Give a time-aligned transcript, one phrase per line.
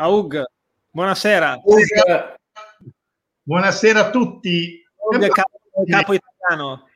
[0.00, 0.42] Aug,
[0.90, 1.60] buonasera.
[1.62, 2.38] Aug.
[3.42, 4.82] Buonasera a tutti.
[5.12, 6.88] Aug, capo, capo italiano.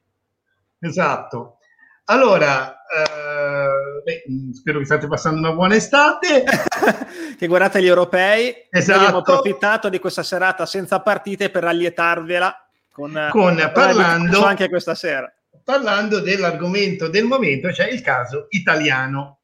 [0.78, 1.58] Esatto.
[2.04, 6.44] Allora, eh, beh, spero che state passando una buona estate.
[7.36, 8.68] che guardate gli europei.
[8.70, 8.98] Esatto.
[8.98, 15.30] Abbiamo approfittato di questa serata senza partite per allietarvela con, con parlando anche questa sera.
[15.62, 19.40] Parlando dell'argomento del momento, cioè il caso italiano.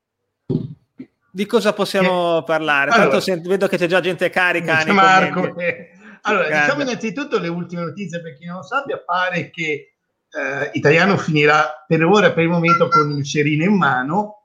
[1.30, 2.44] Di cosa possiamo che...
[2.44, 2.90] parlare?
[2.90, 4.84] Allora, Tanto sent- vedo che c'è già gente carica.
[4.92, 5.54] Marco.
[5.54, 5.90] Che...
[6.22, 6.64] Allora, Grande.
[6.64, 8.98] diciamo innanzitutto le ultime notizie per chi non lo sappia.
[8.98, 9.94] Pare che
[10.30, 14.40] eh, Italiano finirà per ora, per il momento, con il cerino in mano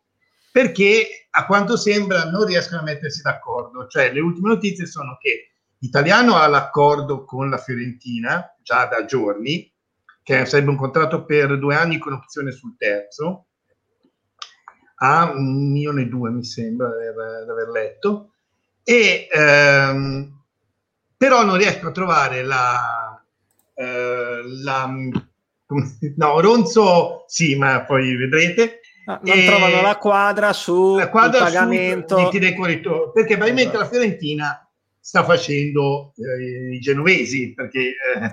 [0.56, 3.88] perché a quanto sembra non riescono a mettersi d'accordo.
[3.88, 9.70] Cioè, le ultime notizie sono che Italiano ha l'accordo con la Fiorentina già da giorni,
[10.24, 13.48] che sarebbe un contratto per due anni con opzione sul terzo,
[14.96, 17.06] a un milione e due, mi sembra di
[17.50, 18.32] aver letto,
[18.84, 20.42] e ehm,
[21.18, 23.24] però non riesco a trovare la,
[23.74, 24.90] eh, la
[26.16, 28.82] no, Ronzo sì, ma poi vedrete.
[29.08, 33.78] Ah, non e trovano la quadra su la quadra pagamento su, perché probabilmente esatto.
[33.78, 38.32] la Fiorentina sta facendo eh, i genovesi perché eh,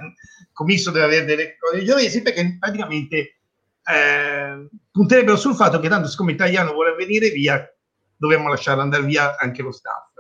[0.51, 3.41] Commisso deve avere delle cose dei genovesi perché praticamente
[3.85, 7.67] eh, punterebbero sul fatto che tanto siccome italiano vuole venire via
[8.17, 10.13] dobbiamo lasciare andare via anche lo staff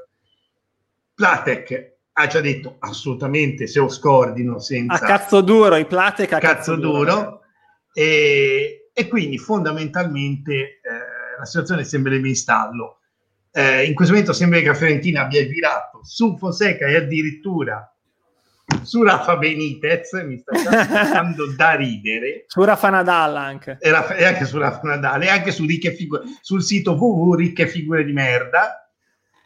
[1.14, 4.94] Platek ha già detto assolutamente se lo scordino senza...
[4.94, 7.14] A cazzo duro, i Platek a cazzo, cazzo duro.
[7.14, 7.40] duro.
[7.92, 13.00] E, e, quindi fondamentalmente eh, la situazione sembra in stallo.
[13.52, 17.91] Eh, in questo momento sembra che la Fiorentina abbia virato su Fonseca e addirittura
[18.82, 22.44] su Rafa Benitez, mi sta facendo da ridere.
[22.46, 23.78] Su Rafa Nadal anche.
[23.80, 27.34] E, Rafa, e anche su Rafa Nadal e anche su ricche figure, sul sito www
[27.34, 28.90] ricche figure di merda.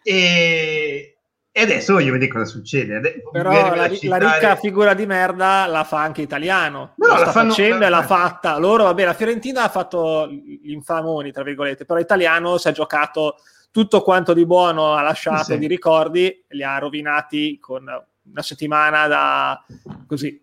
[0.03, 1.17] E,
[1.51, 3.23] e adesso voglio vedere cosa succede.
[3.33, 4.25] Però la, citare...
[4.25, 6.93] la, ricca figura di merda la fa anche italiano.
[6.97, 7.51] No, la sta fanno...
[7.51, 8.59] facendo e l'ha fatta.
[8.59, 13.37] Loro, vabbè, la Fiorentina ha fatto gli infamoni, tra virgolette, però italiano si è giocato
[13.71, 15.59] tutto quanto di buono ha lasciato sì.
[15.59, 17.85] di ricordi, li ha rovinati con
[18.31, 19.65] una settimana da
[20.07, 20.43] così.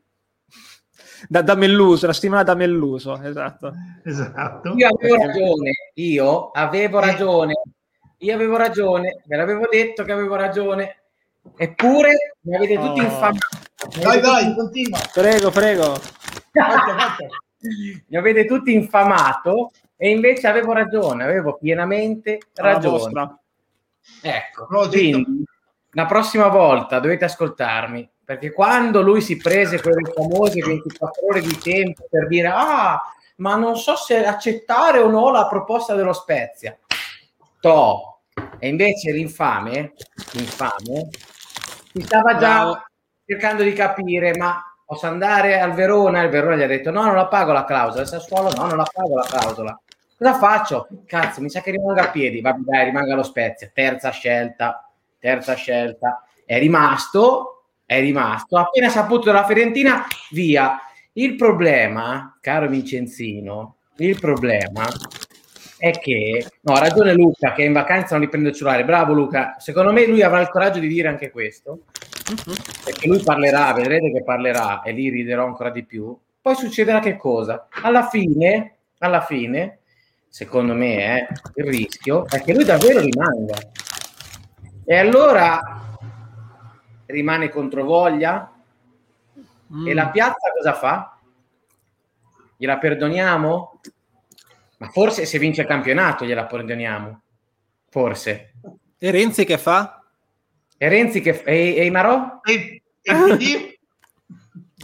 [1.27, 3.73] Da, da Melluso, una settimana da Melluso, esatto.
[4.03, 4.73] esatto.
[4.75, 7.05] Io avevo ragione, io avevo eh.
[7.05, 7.53] ragione,
[8.17, 10.97] io avevo ragione, ve l'avevo detto che avevo ragione.
[11.55, 13.03] Eppure mi avete tutti oh.
[13.03, 13.47] infamato.
[14.01, 14.99] Vai, vai, continua.
[15.13, 15.99] Prego, prego.
[18.07, 23.37] mi avete tutti infamato e invece avevo ragione, avevo pienamente ragione.
[24.21, 25.45] Ecco, quindi
[25.93, 31.57] la prossima volta dovete ascoltarmi perché quando lui si prese quelle famose 24 ore di
[31.57, 33.01] tempo per dire ah,
[33.37, 36.77] ma non so se accettare o no la proposta dello Spezia.
[37.59, 38.19] To.
[38.59, 39.93] E invece l'infame,
[40.31, 41.09] l'infame
[41.93, 42.85] si stava già Bravo.
[43.25, 46.21] cercando di capire, ma posso andare al Verona?
[46.21, 48.01] Il Verona gli ha detto: No, non la pago la clausola.
[48.01, 49.79] Il Sassuolo, no, non la pago la clausola.
[50.17, 50.87] Cosa faccio?
[51.05, 52.41] Cazzo, mi sa che rimanga a piedi.
[52.41, 53.69] Vabbè, dai, rimanga lo Spezia.
[53.73, 54.89] Terza scelta,
[55.23, 56.25] terza scelta.
[56.45, 58.57] È rimasto, è rimasto.
[58.57, 60.77] Appena saputo della Fiorentina, via.
[61.13, 64.85] Il problema, caro Vincenzino, il problema
[65.77, 68.83] è che no, ha ragione Luca che in vacanza non li prende il cellulare.
[68.83, 71.83] Bravo Luca, secondo me lui avrà il coraggio di dire anche questo.
[72.83, 76.17] Perché lui parlerà, vedrete che parlerà e lì riderò ancora di più.
[76.41, 77.67] Poi succederà che cosa?
[77.83, 79.79] Alla fine, alla fine,
[80.27, 83.55] secondo me, eh, il rischio è che lui davvero rimanga.
[84.85, 85.81] E allora
[87.05, 88.51] rimane controvoglia?
[89.73, 89.87] Mm.
[89.87, 91.17] E la piazza cosa fa?
[92.57, 93.79] Gliela perdoniamo?
[94.77, 97.21] Ma forse se vince il campionato gliela perdoniamo.
[97.89, 98.53] Forse.
[98.97, 100.03] E Renzi che fa?
[100.77, 101.43] E Renzi che fa?
[101.43, 102.41] E, e Marò?
[102.43, 103.77] E, e il PD?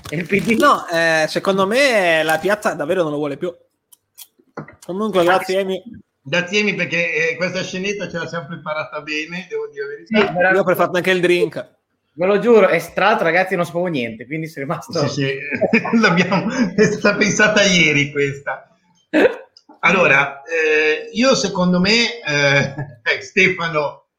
[0.09, 0.55] e il PD?
[0.59, 3.53] No, eh, secondo me la piazza davvero non lo vuole più.
[4.85, 5.81] Comunque, grazie Emi.
[6.29, 10.05] Grazie Emi perché eh, questa scenetta ce l'ha sempre imparata bene, devo dire.
[10.05, 11.77] Sì, io ho prefatto anche il drink.
[12.13, 15.07] Ve lo giuro, e tra l'altro ragazzi non sapevo niente, quindi sono rimasto...
[15.07, 15.37] Sì, sì.
[15.99, 16.47] L'abbiamo...
[16.75, 18.69] è stata pensata ieri questa.
[19.79, 24.09] Allora, eh, io secondo me, eh, eh, Stefano...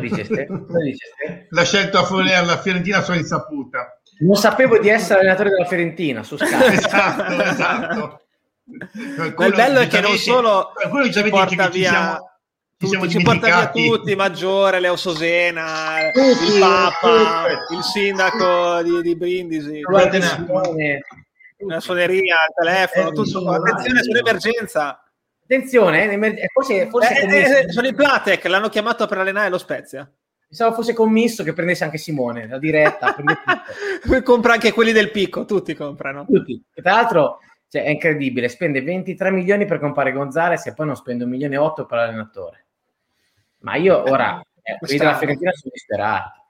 [0.00, 4.00] Dice dice L'ha scelto a fuori alla Fiorentina sua insaputa.
[4.20, 6.74] Non sapevo di essere allenatore della Fiorentina su Sky.
[6.74, 8.20] esatto, esatto.
[9.16, 10.72] Qualcuno, il bello è che non solo
[11.12, 12.18] ci porta via...
[12.76, 17.74] Siamo tutti, ci porta via tutti, Maggiore, Leo Sosena, tutti, il Papa, tutti.
[17.76, 19.80] il sindaco di, di Brindisi,
[21.58, 25.02] una suoneria al telefono, eh, tutto, attenzione sull'emergenza.
[25.42, 30.10] Attenzione, eh, forse, forse eh, eh, sono i Platek, l'hanno chiamato per allenare lo Spezia.
[30.54, 33.12] Pensavo fosse commisso che prendesse anche Simone, la diretta.
[34.22, 36.24] Compra anche quelli del picco, tutti comprano.
[36.26, 36.62] Tutti.
[36.72, 40.94] E tra l'altro cioè, è incredibile, spende 23 milioni per comprare Gonzales e poi non
[40.94, 42.66] spende un milione e otto per l'allenatore.
[43.62, 46.40] Ma io ora, eh, quelli della Fiorentina sono disperati.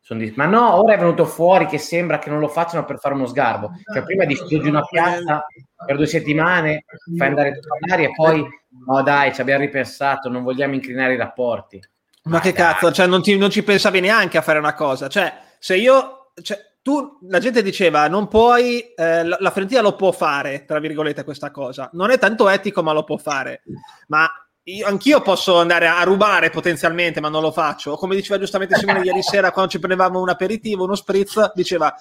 [0.00, 2.98] Sono dis- ma no, ora è venuto fuori che sembra che non lo facciano per
[2.98, 3.72] fare uno sgarbo.
[3.92, 5.44] Cioè, prima distruggi una piazza
[5.84, 6.84] per due settimane,
[7.14, 8.42] fai andare tutto all'aria e poi,
[8.86, 11.78] no dai, ci abbiamo ripensato, non vogliamo incrinare i rapporti.
[12.22, 12.62] Ma, ma che dai.
[12.62, 15.08] cazzo, cioè, non, ti, non, ci pensavi neanche a fare una cosa.
[15.08, 16.32] Cioè, se io...
[16.40, 20.78] Cioè, tu, la gente diceva, non puoi, eh, la, la Fiorentina lo può fare, tra
[20.78, 21.90] virgolette, questa cosa.
[21.92, 23.62] Non è tanto etico, ma lo può fare.
[24.06, 24.26] Ma
[24.64, 27.96] io, anch'io posso andare a rubare potenzialmente, ma non lo faccio.
[27.96, 31.94] Come diceva giustamente Simone ieri sera, quando ci prendevamo un aperitivo, uno spritz, diceva,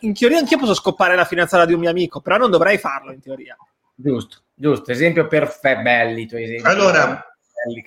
[0.00, 3.12] in teoria anch'io posso scopare la fidanzata di un mio amico, però non dovrei farlo
[3.12, 3.56] in teoria.
[3.94, 4.90] Giusto, giusto.
[4.90, 6.66] Esempio perfetto, belli i tuoi esempi.
[6.66, 7.24] Allora,
[7.64, 7.82] belli,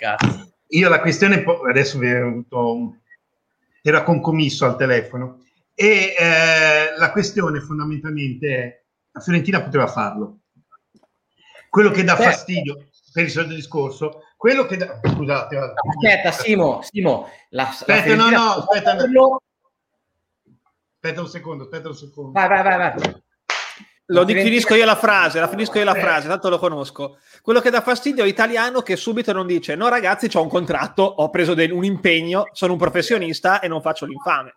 [0.72, 2.96] io la questione, adesso vi ho avuto,
[3.82, 5.44] era compromesso al telefono,
[5.74, 10.40] e eh, la questione fondamentalmente è, la Fiorentina poteva farlo.
[11.70, 14.24] Quello che dà fastidio per il solito discorso.
[14.36, 15.00] Quello che da...
[15.04, 19.42] scusate, aspetta, Simo, Simo, la, aspetta, la no, no, aspetta, farlo...
[20.94, 22.32] aspetta un secondo, aspetta un secondo.
[22.32, 23.24] Vai, vai, vai, vai.
[24.12, 26.00] Lo di, finisco io la frase, la finisco io la eh.
[26.00, 27.18] frase, tanto lo conosco.
[27.44, 31.04] Quello che dà fastidio è italiano che subito non dice: No, ragazzi, ho un contratto,
[31.04, 34.56] ho preso del, un impegno, sono un professionista e non faccio l'infame.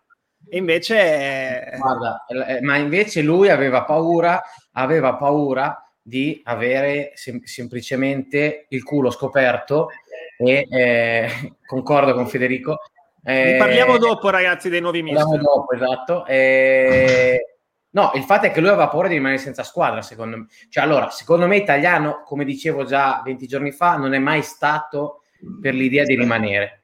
[0.49, 4.41] E invece, guarda, eh, ma invece lui aveva paura,
[4.71, 9.89] aveva paura di avere sem- semplicemente il culo scoperto
[10.37, 12.79] e eh, concordo con Federico.
[13.23, 15.23] Eh, parliamo dopo, ragazzi, dei nuovi mister.
[15.23, 16.25] Parliamo dopo, esatto.
[16.25, 17.52] Eh,
[17.93, 20.45] no, il fatto è che lui aveva paura di rimanere senza squadra, secondo me.
[20.69, 25.23] Cioè, allora, secondo me italiano, come dicevo già 20 giorni fa, non è mai stato
[25.61, 26.83] per l'idea di rimanere.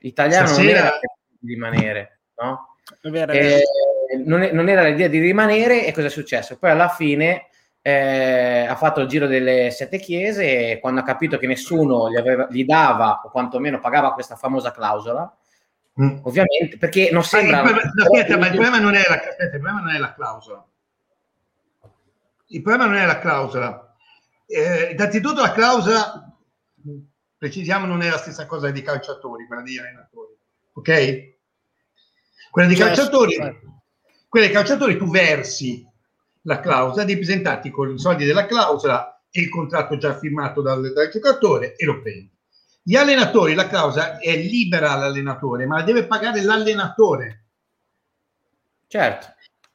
[0.00, 0.68] Italiano Stasera...
[0.68, 1.10] non era per
[1.40, 2.76] di rimanere, no?
[3.00, 3.56] È vero, è vero.
[3.56, 6.58] Eh, non, è, non, era l'idea di rimanere e cosa è successo?
[6.58, 7.46] Poi alla fine
[7.82, 12.16] eh, ha fatto il giro delle sette chiese e quando ha capito che nessuno gli,
[12.16, 15.34] aveva, gli dava o quantomeno pagava questa famosa clausola,
[16.00, 16.18] mm.
[16.22, 17.62] ovviamente perché non sembra...
[17.62, 19.98] Ma il problema, aspetta, ma il problema, non è la, aspetta, il problema non è
[19.98, 20.68] la clausola.
[22.46, 23.94] Il problema non è la clausola.
[24.46, 26.36] Eh, innanzitutto la clausola,
[27.38, 30.36] precisiamo, non è la stessa cosa dei calciatori, quella degli allenatori.
[30.72, 31.38] Ok?
[32.50, 33.82] Quella dei certo, calciatori, certo.
[34.28, 35.86] quella dei calciatori tu versi
[36.42, 40.92] la clausola, devi presentarti con i soldi della clausola e il contratto già firmato dal,
[40.92, 42.30] dal giocatore e lo prendi.
[42.90, 47.44] Gli allenatori, la clausola è libera all'allenatore, ma la deve pagare l'allenatore.
[48.88, 49.28] Certo.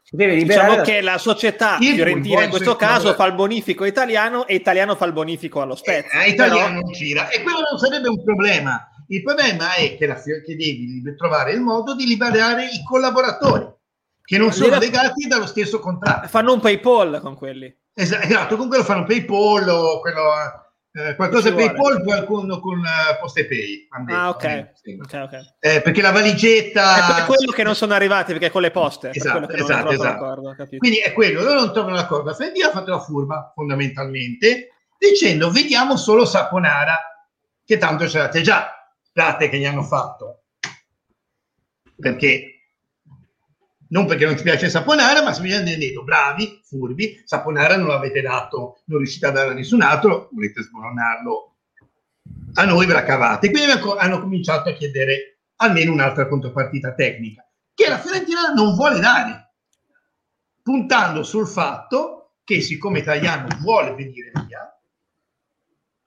[0.09, 4.55] Deve diciamo che la società il fiorentina in questo caso fa il bonifico italiano e
[4.55, 6.23] italiano fa il bonifico allo Spezia.
[6.23, 6.79] Eh, italiano però...
[6.81, 8.85] non gira e quello non sarebbe un problema.
[9.07, 13.65] Il problema è che, la, che devi trovare il modo di liberare i collaboratori
[14.25, 16.27] che non sono legati dallo stesso contratto.
[16.27, 17.73] Fanno un PayPal con quelli.
[17.93, 20.64] Esatto, con quello fanno PayPal o quello,
[20.97, 23.87] eh, qualcosa PayPal, qualcuno con uh, PostePay.
[24.07, 24.69] Ah, ok.
[24.75, 24.97] Sì.
[25.03, 25.41] okay, okay.
[25.59, 26.95] Eh, perché la valigetta...
[26.95, 29.11] È per quello che non sono arrivati, perché con le poste.
[29.13, 30.67] Esatto, esatto, esatto.
[30.77, 32.33] Quindi è quello, loro non trovano l'accordo.
[32.33, 36.97] Fendi ha fatto la furba, fondamentalmente, dicendo vediamo solo Saponara,
[37.65, 38.71] che tanto ce l'avete già,
[39.11, 40.43] date che gli hanno fatto.
[41.97, 42.54] Perché
[43.89, 48.21] non perché non ti piace Saponara, ma semplicemente hanno detto bravi, furbi, Saponara non l'avete
[48.21, 51.55] dato, non riuscite a darlo a nessun altro, volete sboronarlo
[52.53, 53.51] a noi, ve la cavate.
[53.51, 59.53] Quindi hanno cominciato a chiedere almeno un'altra contropartita tecnica, che la Fiorentina non vuole dare,
[60.61, 64.31] puntando sul fatto che siccome Italiano vuole venire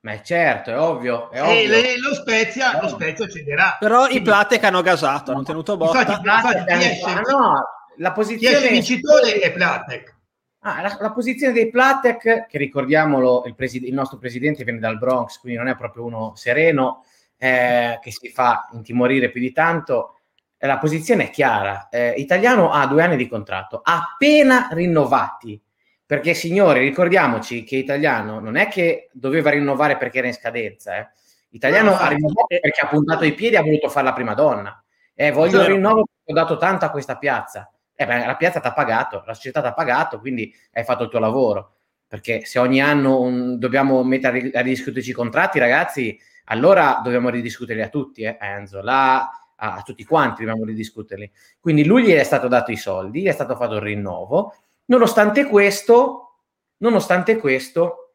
[0.08, 1.30] ma è certo, è ovvio.
[1.30, 1.74] È ovvio.
[1.74, 3.76] E lo Spezia, lo Spezia cederà.
[3.78, 6.00] Però Quindi, i Platec hanno gasato, hanno tenuto botta.
[6.00, 8.58] Infatti, infatti chi, esce, ah, no, la posizione...
[8.58, 10.16] chi vincitore è Platec.
[10.60, 14.98] Ah, la, la, posizione dei Platec, che ricordiamolo, il, presid- il, nostro presidente viene dal
[14.98, 17.04] Bronx, quindi non è proprio uno sereno,
[17.36, 20.20] eh, che si fa intimorire più di tanto.
[20.56, 21.88] Eh, la posizione è chiara.
[21.90, 25.60] Eh, Italiano ha due anni di contratto, appena rinnovati
[26.08, 30.96] perché, signori, ricordiamoci che Italiano non è che doveva rinnovare perché era in scadenza.
[30.96, 31.08] Eh.
[31.50, 34.32] Italiano no, ha rinnovato perché ha puntato i piedi e ha voluto fare la prima
[34.32, 34.82] donna.
[35.14, 37.70] Eh, voglio il rinnovo perché ho dato tanto a questa piazza.
[37.94, 41.02] Eh, beh, la piazza ti ha pagato, la società ti ha pagato, quindi hai fatto
[41.02, 41.74] il tuo lavoro.
[42.08, 47.82] Perché se ogni anno un, dobbiamo mettere a ridiscuterci i contratti, ragazzi, allora dobbiamo ridiscuterli
[47.82, 48.80] a tutti, eh, Enzo.
[48.80, 51.30] La, a, a, tutti quanti dobbiamo ridiscuterli.
[51.60, 54.54] Quindi lui gli è stato dato i soldi, gli è stato fatto il rinnovo
[54.88, 56.40] Nonostante questo,
[56.78, 58.14] nonostante questo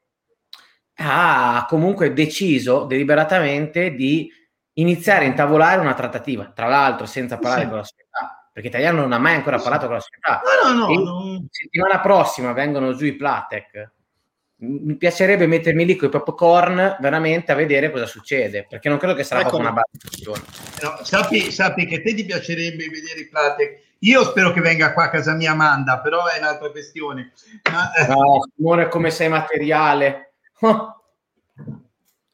[0.96, 4.32] ha comunque deciso deliberatamente di
[4.74, 7.68] iniziare a intavolare una trattativa, tra l'altro senza parlare sì.
[7.68, 10.42] con la società, perché Italiano non ha mai ancora parlato con la società.
[10.63, 11.46] No, no, no, no.
[11.50, 13.92] Settimana prossima vengono giù i Platek.
[14.56, 19.13] Mi piacerebbe mettermi lì con i popcorn veramente a vedere cosa succede, perché non credo
[19.13, 19.58] che sarà ecco.
[19.58, 20.39] proprio una bella
[20.82, 23.82] no, sappi, sappi, che te ti piacerebbe vedere i Platek.
[24.03, 27.31] Io spero che venga qua a casa mia Amanda, però è un'altra questione.
[27.72, 28.07] Ma, eh.
[28.07, 30.33] No, Simone, come sei materiale.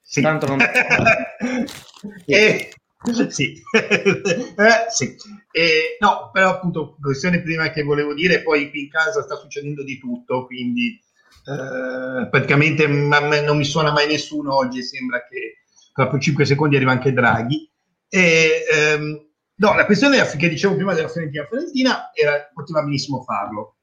[0.09, 0.21] Sì.
[0.21, 0.57] Tanto non...
[2.25, 2.73] e,
[3.29, 5.15] sì, eh, sì.
[5.51, 9.83] E, no, però appunto, questione prima che volevo dire, poi qui in casa sta succedendo
[9.83, 10.99] di tutto, quindi
[11.45, 15.59] eh, praticamente m- non mi suona mai nessuno oggi, sembra che
[15.93, 17.69] tra 5 secondi arriva anche Draghi.
[18.09, 19.28] E, ehm,
[19.59, 23.75] no, la questione che dicevo prima della Fiorentina Fiorentina era poteva benissimo farlo,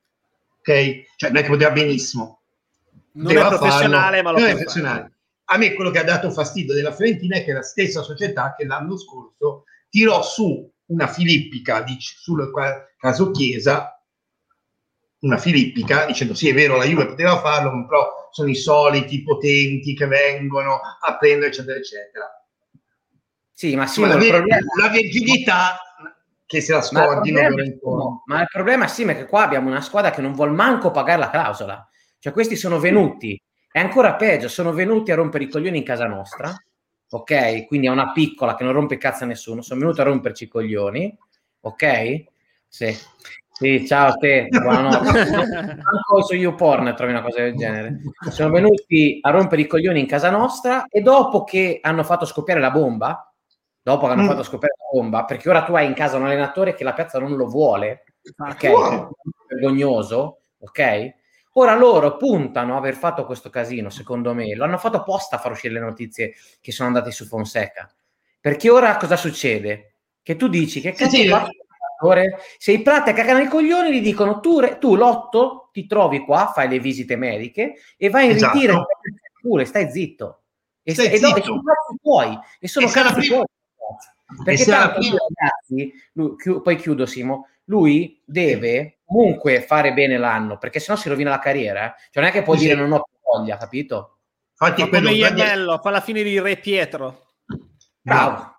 [0.59, 1.15] ok?
[1.17, 2.41] Cioè non è che poteva benissimo.
[3.13, 4.23] Non è professionale, farlo.
[4.23, 5.11] ma lo non è professionale
[5.49, 8.65] a me quello che ha dato fastidio della Fiorentina è che la stessa società che
[8.65, 12.51] l'anno scorso tirò su una filippica di, sul
[12.99, 14.01] caso Chiesa,
[15.21, 19.95] una filippica, dicendo sì è vero la Juve poteva farlo, però sono i soliti potenti
[19.95, 22.46] che vengono a prendere eccetera eccetera.
[23.59, 24.45] Sì, ma sì, ma la, problema...
[24.83, 25.79] la virginità
[26.45, 29.71] che se la scordino ma il, problema, ma il problema sì, è che qua abbiamo
[29.71, 31.89] una squadra che non vuol manco pagare la clausola.
[32.19, 33.41] Cioè questi sono venuti
[33.73, 36.55] è ancora peggio, sono venuti a rompere i coglioni in casa nostra,
[37.09, 37.67] ok?
[37.67, 40.49] Quindi è una piccola che non rompe cazzo a nessuno, sono venuti a romperci i
[40.49, 41.17] coglioni,
[41.61, 42.25] ok?
[42.69, 42.95] Sì.
[43.53, 45.19] Sì, ciao a te, buonanotte.
[45.33, 48.01] Anche su YouPorn trovi una cosa del genere.
[48.29, 52.61] Sono venuti a rompere i coglioni in casa nostra e dopo che hanno fatto scoppiare
[52.61, 53.31] la bomba,
[53.87, 54.27] dopo che hanno mm.
[54.27, 57.21] fatto scoppiare la bomba, perché ora tu hai in casa un allenatore che la piazza
[57.21, 58.03] non lo vuole,
[58.37, 58.63] ok?
[58.65, 59.11] Wow.
[59.47, 61.15] Vergognoso, ok?
[61.53, 65.53] Ora loro puntano a aver fatto questo casino, secondo me, l'hanno fatto apposta a far
[65.53, 67.89] uscire le notizie che sono andate su Fonseca.
[68.41, 69.93] Perché ora cosa succede?
[70.21, 71.49] Che tu dici che cazzo sì, fa
[72.59, 76.69] se i prati cagano i coglioni gli dicono tu, tu l'otto ti trovi qua, fai
[76.69, 78.53] le visite mediche e vai in esatto.
[78.53, 78.87] ritiro
[79.41, 80.43] pure, stai zitto.
[80.83, 81.37] E, stai e, zitto.
[81.37, 82.39] e sono cazzi tuoi.
[82.59, 83.45] E sono e cazzi tuoi.
[84.45, 90.81] Perché tanto, ragazzi, lui, chi, poi chiudo Simo, lui deve comunque fare bene l'anno, perché
[90.81, 91.87] sennò si rovina la carriera.
[91.87, 91.95] Eh.
[92.11, 92.61] Cioè non è che può sì.
[92.65, 94.19] dire non ho voglia, capito?
[94.59, 97.27] Infatti, Ma come Iannello, fa la fine di Re Pietro.
[98.01, 98.55] Bravo.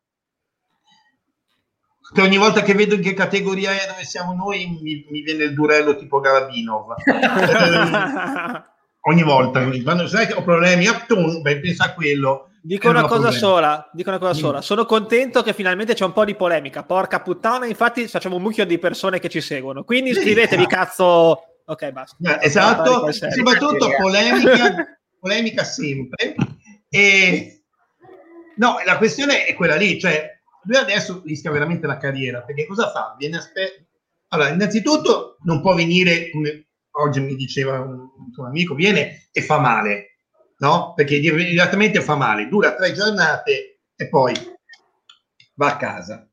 [2.13, 5.43] Che ogni volta che vedo in che categoria è dove siamo noi mi, mi viene
[5.45, 6.95] il durello tipo Garabinov.
[9.09, 10.85] ogni volta quando sai che ho problemi,
[11.41, 15.53] beh, pensa a quello Dico una, cosa sola, dico una cosa sola, sono contento che
[15.53, 19.29] finalmente c'è un po' di polemica, porca puttana, infatti facciamo un mucchio di persone che
[19.29, 22.17] ci seguono, quindi iscrivetevi cazzo, ok basta.
[22.41, 26.35] Eh, esatto, soprattutto polemica, polemica sempre,
[26.89, 27.63] e
[28.57, 32.91] no, la questione è quella lì, cioè lui adesso rischia veramente la carriera, perché cosa
[32.91, 33.15] fa?
[33.17, 33.87] Viene aspe-
[34.27, 36.67] allora, innanzitutto non può venire, come
[36.99, 40.16] oggi mi diceva un, un amico, viene e fa male,
[40.57, 40.93] no?
[40.93, 44.33] Perché direttamente fa male, dura tre giornate e poi
[45.55, 46.29] va a casa.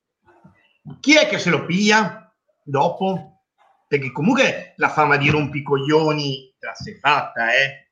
[1.01, 3.43] Chi è che se lo piglia dopo?
[3.87, 7.91] Perché comunque la fama di rompicoglioni te la sei fatta, eh?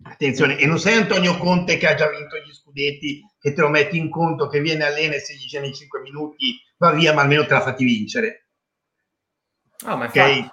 [0.00, 3.68] Attenzione, e non sei Antonio Conte che ha già vinto gli scudetti, che te lo
[3.68, 7.12] metti in conto, che viene all'Ene e se gli dice nei 5 minuti va via,
[7.12, 8.46] ma almeno te la fatti vincere.
[9.86, 10.48] Oh, ma okay?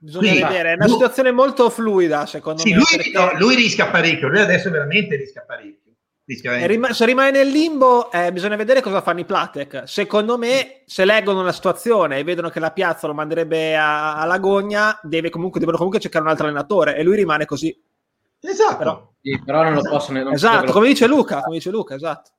[0.00, 2.76] Bisogna Quindi, vedere, è una lui, situazione molto fluida secondo sì, me.
[2.76, 3.10] Lui, perché...
[3.12, 5.92] no, lui rischia parecchio, lui adesso veramente rischia parecchio.
[6.24, 9.82] Rischia rim- se rimane nel limbo eh, bisogna vedere cosa fanno i Platek.
[9.86, 14.24] Secondo me se leggono la situazione e vedono che la piazza lo manderebbe a, a
[14.26, 17.76] Lagogna, deve comunque, devono comunque cercare un altro allenatore e lui rimane così.
[18.40, 18.76] Esatto.
[18.76, 20.22] Però, sì, però non lo possono...
[20.22, 22.30] Non esatto, come dice Luca, come dice Luca, esatto.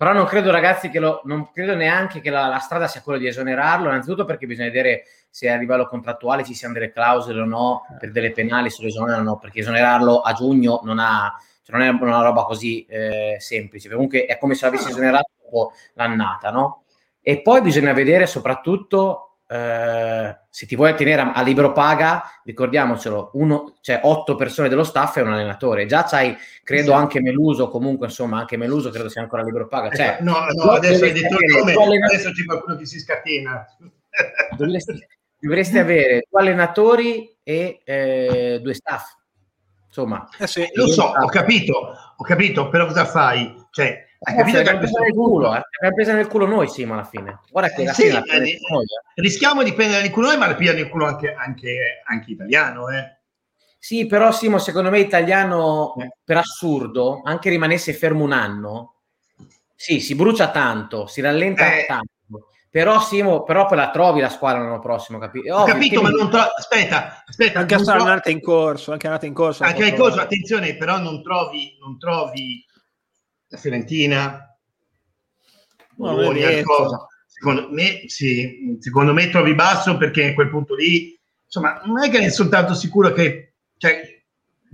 [0.00, 3.18] Però non credo, ragazzi, che lo, non credo neanche che la, la, strada sia quella
[3.18, 7.44] di esonerarlo, innanzitutto perché bisogna vedere se a livello contrattuale ci siano delle clausole o
[7.44, 11.86] no per delle penali sull'esonero o no, perché esonerarlo a giugno non, ha, cioè non
[11.86, 13.90] è una roba così eh, semplice.
[13.90, 16.84] Comunque è come se l'avessi esonerato dopo l'annata, no?
[17.20, 23.30] E poi bisogna vedere soprattutto eh, se ti vuoi tenere a, a, libero paga, ricordiamocelo,
[23.34, 25.86] uno, cioè otto persone dello staff e un allenatore.
[25.86, 26.96] Già c'hai, credo, sì.
[26.96, 29.90] anche Meluso, comunque, insomma, anche Meluso credo sia ancora libero paga.
[29.90, 33.66] Cioè, no, no, adesso hai detto il nome, adesso c'è qualcuno che si scatena.
[34.56, 35.06] Dovresti,
[35.38, 39.14] dovresti avere due allenatori e eh, due staff.
[39.86, 43.66] Insomma, eh sì, lo so, ho capito, ho capito, però cosa fai?
[43.70, 45.62] Cioè, hai capito che abbiamo preso nel culo, eh?
[45.78, 47.40] abbiamo preso nel culo noi, Simo, alla fine.
[47.50, 49.20] Guarda che la sì, fine eh, noi, eh.
[49.22, 52.88] rischiamo di prendere nel culo noi, ma la pigliano nel culo anche, anche, anche italiano,
[52.90, 53.18] eh.
[53.78, 56.16] Sì, però Simo, secondo me italiano, eh.
[56.22, 58.96] per assurdo, anche rimanesse fermo un anno,
[59.74, 61.86] sì, si brucia tanto, si rallenta eh.
[61.86, 62.08] tanto.
[62.68, 66.18] Però Simo, però poi la trovi la squadra l'anno prossimo, capi- Ho capito, ma mi...
[66.18, 66.46] non trovi...
[66.56, 67.58] Aspetta, aspetta.
[67.58, 67.92] Anche a tro...
[67.94, 69.64] andata in corso, anche andata in corso.
[69.64, 72.64] Anche in corso, attenzione, però non trovi, non trovi
[73.50, 74.56] la Fiorentina,
[75.96, 77.06] no, cosa.
[77.26, 82.10] Secondo me, sì, secondo me trovi basso perché a quel punto lì, insomma, non è
[82.10, 84.22] che è soltanto sicuro che, cioè,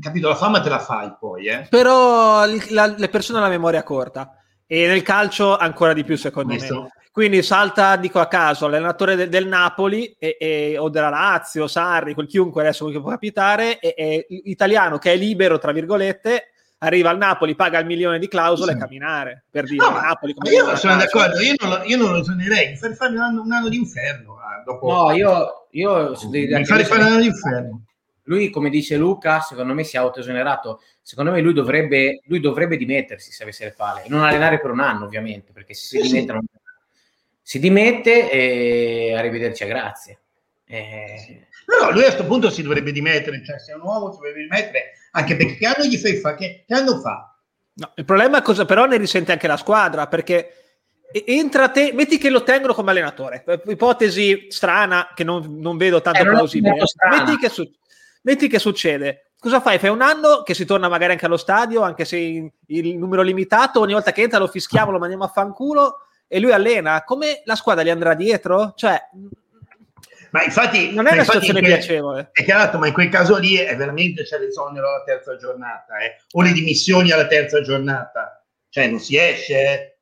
[0.01, 1.67] capito, la fama te la fai poi, eh.
[1.71, 6.55] Però la, le persone hanno la memoria corta e nel calcio ancora di più, secondo
[6.55, 6.83] Questo.
[6.83, 6.91] me.
[7.13, 12.13] Quindi salta, dico a caso, l'allenatore de- del Napoli e, e, o della Lazio, Sarri,
[12.13, 16.51] quel chiunque adesso che può capitare, e, e, italiano che è libero, tra virgolette,
[16.87, 18.77] arriva al Napoli, paga il milione di clausole sì.
[18.77, 22.13] e camminare per dire no, Napoli come io sono d'accordo, io non, lo, io non
[22.13, 24.93] lo suonerei per fare un anno, un anno di inferno ah, dopo...
[24.93, 27.83] no io, io mi fare fare un anno di inferno
[28.25, 32.77] lui come dice Luca secondo me si è autoesonerato secondo me lui dovrebbe, lui dovrebbe
[32.77, 36.13] dimettersi se avesse le palle non allenare per un anno ovviamente perché se si sì,
[36.25, 36.59] dimette sì.
[37.43, 40.19] si dimette e arrivederci a grazie
[40.67, 41.47] eh...
[41.67, 44.43] No, lui a questo punto si dovrebbe dimettere, cioè se è un uomo si dovrebbe
[44.43, 46.35] dimettere, anche perché che anno gli fai fa?
[46.35, 47.37] Che, che anno fa?
[47.75, 50.67] No, il problema è cosa però ne risente anche la squadra, perché
[51.25, 56.21] entra te, metti che lo tengono come allenatore, ipotesi strana che non, non vedo tanto
[56.21, 56.75] eh, plausibile,
[57.11, 57.71] metti che, su-
[58.23, 59.79] metti che succede, cosa fai?
[59.79, 63.23] Fai un anno che si torna magari anche allo stadio, anche se in, il numero
[63.23, 67.43] limitato, ogni volta che entra lo fischiamo, lo mandiamo a fanculo e lui allena, come
[67.45, 68.73] la squadra gli andrà dietro?
[68.75, 69.01] Cioè,
[70.37, 72.29] ma infatti non è una situazione que- piacevole.
[72.31, 76.19] È chiaro, ma in quel caso lì è veramente c'è l'esonero alla terza giornata, eh?
[76.33, 78.45] o le dimissioni alla terza giornata.
[78.69, 79.99] Cioè non si esce eh,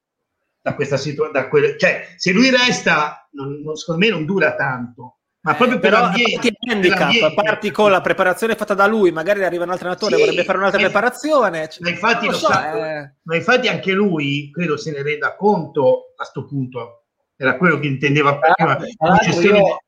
[0.60, 1.78] da questa situazione.
[1.78, 5.18] Cioè, se lui resta, non, non, secondo me non dura tanto.
[5.42, 9.44] Ma eh, proprio per Però l'ambiente, handicap, parti con la preparazione fatta da lui, magari
[9.44, 11.70] arriva un altro allenatore, sì, vorrebbe fare un'altra eh, preparazione.
[11.78, 13.14] Ma infatti, so, sa, eh.
[13.22, 17.04] ma infatti anche lui credo se ne renda conto a questo punto.
[17.36, 18.78] Era quello che intendeva prima.
[19.40, 19.78] Io,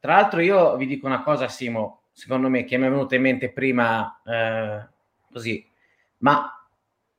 [0.00, 3.22] tra l'altro io vi dico una cosa, Simo, secondo me, che mi è venuta in
[3.22, 4.86] mente prima, eh,
[5.32, 5.66] così,
[6.18, 6.52] ma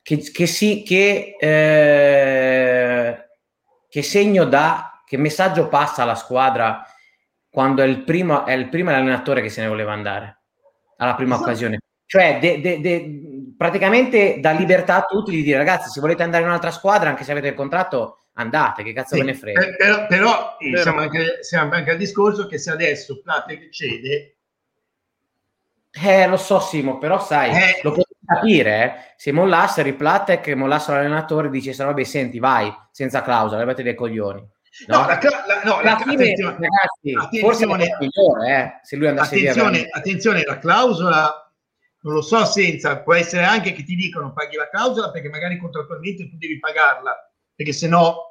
[0.02, 3.30] che, che, sì, che, eh,
[3.88, 6.86] che segno dà, che messaggio passa alla squadra
[7.50, 10.42] quando è il primo, è il primo allenatore che se ne voleva andare
[10.98, 11.50] alla prima esatto.
[11.50, 11.80] occasione?
[12.06, 16.44] Cioè, de, de, de, praticamente dà libertà a tutti di dire ragazzi, se volete andare
[16.44, 19.62] in un'altra squadra, anche se avete il contratto, andate, che cazzo sì, ve ne frega.
[19.62, 24.38] Eh, però, però siamo, anche, siamo, anche, al discorso che se adesso Plate cede...
[25.92, 29.14] Eh, lo so Simo, però sai, eh, lo potete capire, eh?
[29.18, 34.48] se mollasse Riplatek, mollasse l'allenatore, dice, vabbè, senti, vai, senza clausola, avete dei coglioni.
[34.86, 39.08] No, no, la, la, no, la, fine, ragazzi, attenzione, forse è migliore, eh, se lui
[39.08, 39.88] andasse attenzione, via.
[39.92, 41.52] Attenzione, la clausola,
[42.02, 45.58] non lo so senza, può essere anche che ti dicono paghi la clausola perché magari
[45.58, 47.14] contrattualmente tu devi pagarla,
[47.56, 48.29] perché se no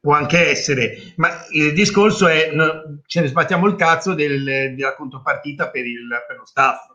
[0.00, 4.94] può anche essere, ma il discorso è no, ce ne sbattiamo il cazzo del, della
[4.94, 6.88] contropartita per, il, per lo staff.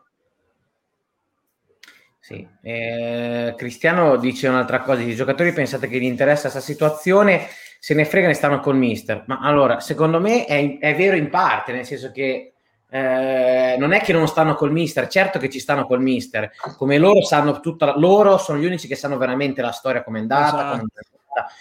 [2.20, 2.46] Sì.
[2.62, 7.46] Eh, Cristiano dice un'altra cosa: i giocatori pensate che gli interessa questa situazione,
[7.78, 9.22] se ne fregano e stanno col mister.
[9.26, 12.52] Ma allora, secondo me è, è vero in parte, nel senso che
[12.88, 16.98] eh, non è che non stanno col mister, certo che ci stanno col mister, come
[16.98, 20.72] loro sanno tutta, loro sono gli unici che sanno veramente la storia come è andata,
[20.72, 21.15] esatto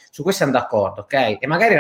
[0.10, 1.38] su questo siamo d'accordo, ok?
[1.40, 1.76] E magari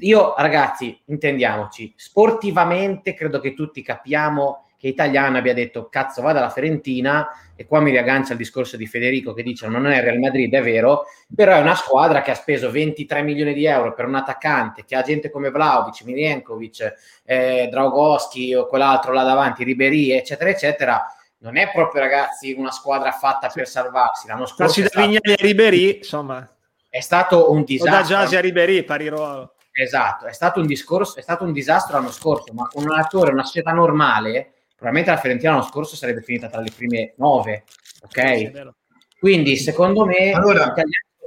[0.00, 6.50] io, ragazzi, intendiamoci, sportivamente credo che tutti capiamo che Italiano abbia detto cazzo vada alla
[6.50, 10.54] Fiorentina e qua mi riaggancia il discorso di Federico che dice non è Real Madrid,
[10.54, 14.14] è vero, però è una squadra che ha speso 23 milioni di euro per un
[14.14, 20.50] attaccante che ha gente come Vlaovic, Milenkovic, eh, Draugoschi o quell'altro là davanti, Ribery, eccetera,
[20.50, 21.12] eccetera.
[21.38, 24.26] Non è proprio, ragazzi, una squadra fatta per salvarsi.
[24.28, 24.80] L'anno scorso...
[24.82, 26.48] da Vignali e Ribery, insomma
[26.88, 27.96] è stato un disastro.
[27.96, 29.54] O da Giasi a Ribery, pari ruolo.
[29.72, 33.30] Esatto, è stato un discorso, è stato un disastro l'anno scorso, ma con un attore,
[33.30, 37.64] una società normale, probabilmente la Fiorentina l'anno scorso sarebbe finita tra le prime nove,
[38.02, 38.74] ok?
[39.20, 40.72] Quindi secondo me allora,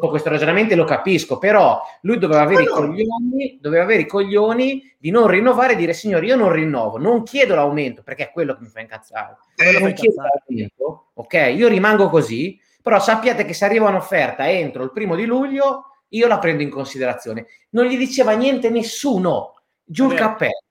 [0.10, 2.88] questo ragionamento lo capisco, però lui doveva avere, allora.
[2.88, 6.98] i coglioni, doveva avere i coglioni di non rinnovare e dire signori io non rinnovo,
[6.98, 9.38] non chiedo l'aumento perché è quello che mi fa incazzare.
[9.56, 10.44] Eh, non chiedo incazzare.
[10.46, 11.54] l'aumento, ok?
[11.56, 16.28] Io rimango così, però sappiate che se arriva un'offerta entro il primo di luglio, io
[16.28, 17.46] la prendo in considerazione.
[17.70, 20.62] Non gli diceva niente nessuno, giù il cappello.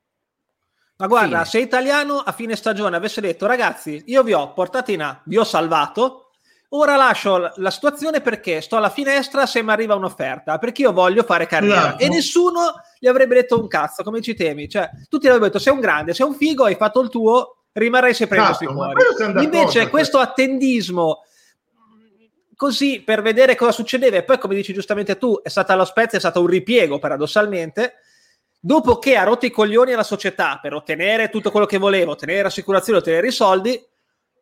[0.96, 1.44] Ma guarda, fine.
[1.46, 5.38] se italiano a fine stagione avesse detto ragazzi, io vi ho portato in A, vi
[5.38, 6.32] ho salvato,
[6.70, 11.22] ora lascio la situazione perché sto alla finestra se mi arriva un'offerta, perché io voglio
[11.22, 11.88] fare carriera.
[11.88, 12.02] Esatto.
[12.02, 12.60] E nessuno
[12.98, 14.68] gli avrebbe detto un cazzo, come ci temi.
[14.68, 18.12] Cioè, tutti avrebbero detto, sei un grande, sei un figo, hai fatto il tuo, rimarrei
[18.12, 19.02] sempre esatto, sui cuori.
[19.42, 21.24] Invece questo attendismo
[22.60, 26.18] così per vedere cosa succedeva e poi come dici giustamente tu è stata lo Spezia
[26.18, 27.94] è stato un ripiego paradossalmente
[28.58, 32.42] dopo che ha rotto i coglioni alla società per ottenere tutto quello che voleva ottenere
[32.42, 33.82] l'assicurazione ottenere i soldi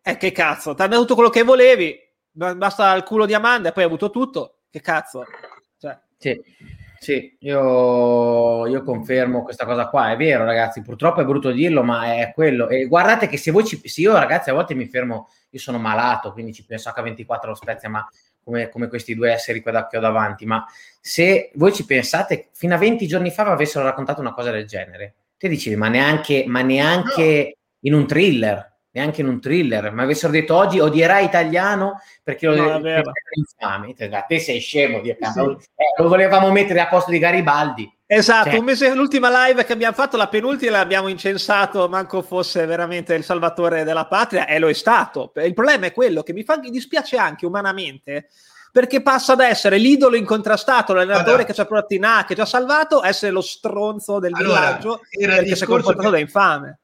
[0.02, 1.96] eh, che cazzo ti hanno dato tutto quello che volevi
[2.32, 5.22] basta il culo di Amanda e poi hai avuto tutto che cazzo
[5.78, 5.96] cioè.
[6.18, 6.42] sì
[6.98, 12.16] sì, io, io, confermo questa cosa qua, è vero ragazzi, purtroppo è brutto dirlo, ma
[12.16, 12.68] è quello.
[12.68, 13.80] E guardate che se voi ci...
[13.84, 17.54] Se io ragazzi a volte mi fermo, io sono malato, quindi ci penso H24 allo
[17.54, 18.06] Spezia, ma
[18.42, 20.64] come, come questi due esseri qua che ho davanti, ma
[21.00, 24.66] se voi ci pensate, fino a 20 giorni fa vi avessero raccontato una cosa del
[24.66, 27.62] genere, te dicevi, ma neanche, ma neanche no.
[27.80, 32.54] in un thriller, neanche in un thriller, ma avessero detto oggi odierai italiano perché lo,
[32.54, 33.94] no, infame.
[34.10, 35.40] A te sei scemo, di sì.
[35.40, 37.90] eh, lo volevamo mettere a posto di Garibaldi.
[38.10, 38.60] Esatto, cioè.
[38.60, 43.84] mese, l'ultima live che abbiamo fatto, la penultima, l'abbiamo incensato, manco fosse veramente il salvatore
[43.84, 45.32] della patria, e lo è stato.
[45.36, 48.28] Il problema è quello che mi, fa, mi dispiace anche umanamente,
[48.72, 52.34] perché passa ad essere l'idolo incontrastato, l'allenatore allora, che ci ha provato in A, che
[52.34, 56.10] ci ha salvato, essere lo stronzo del allora, villaggio, perché si è comportato che...
[56.10, 56.78] da infame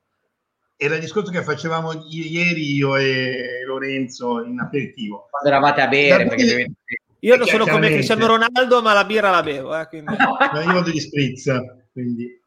[0.76, 5.28] era il discorso che facevamo ieri io e Lorenzo in aperitivo.
[5.30, 6.72] Quando eravate a bere, perché deve...
[7.20, 9.78] Io non sono come Cristiano Ronaldo, ma la birra la bevo.
[9.78, 10.14] Eh, quindi...
[10.18, 11.50] no, io vado di spritz,
[11.92, 12.42] quindi...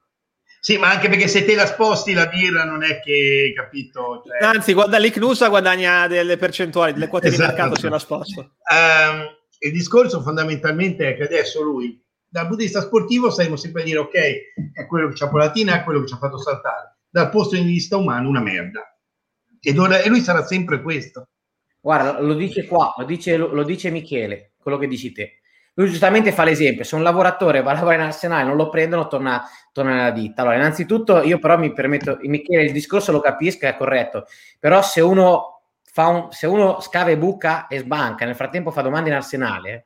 [0.60, 4.24] Sì, ma anche perché se te la sposti la birra non è che, capito?
[4.26, 4.46] Cioè...
[4.46, 7.52] Anzi, guarda, l'Icnusa guadagna delle percentuali, delle quote esatto.
[7.52, 8.42] di mercato se la sposto.
[8.70, 9.26] Um,
[9.60, 13.86] il discorso fondamentalmente è che adesso lui, dal punto di vista sportivo, saremo sempre a
[13.86, 14.14] dire, ok,
[14.74, 17.56] è quello che ci ha Polatina, è quello che ci ha fatto saltare dal punto
[17.56, 18.98] di vista umano una merda.
[19.60, 21.30] Ed ora, e lui sarà sempre questo.
[21.80, 25.40] Guarda, lo dice qua, lo dice, lo, lo dice Michele, quello che dici te.
[25.76, 29.08] Lui giustamente fa l'esempio, se un lavoratore va a lavorare in Arsenale non lo prendono,
[29.08, 30.42] torna, torna nella ditta.
[30.42, 34.26] Allora, innanzitutto io però mi permetto, Michele, il discorso lo capisco, è corretto,
[34.60, 38.82] però se uno, fa un, se uno scava e buca e sbanca, nel frattempo fa
[38.82, 39.86] domande in Arsenale,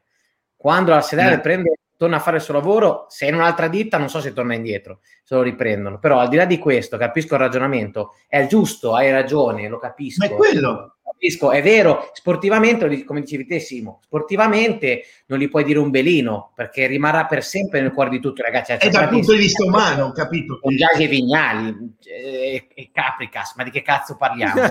[0.55, 1.41] quando l'Arsenale mm.
[1.41, 4.33] prende torna a fare il suo lavoro, se è in un'altra ditta non so se
[4.33, 5.99] torna indietro, se lo riprendono.
[5.99, 10.25] Però al di là di questo, capisco il ragionamento, è giusto, hai ragione, lo capisco.
[10.25, 10.95] Ma è quello.
[11.03, 16.51] Capisco, è vero, sportivamente, come dicevi te Simo, sportivamente non gli puoi dire un belino,
[16.55, 18.71] perché rimarrà per sempre nel cuore di tutti ragazzi.
[18.71, 20.57] È dal punto di vista umano, capito?
[20.59, 24.59] Con Giasi e Vignali e, e Capricas, ma di che cazzo parliamo?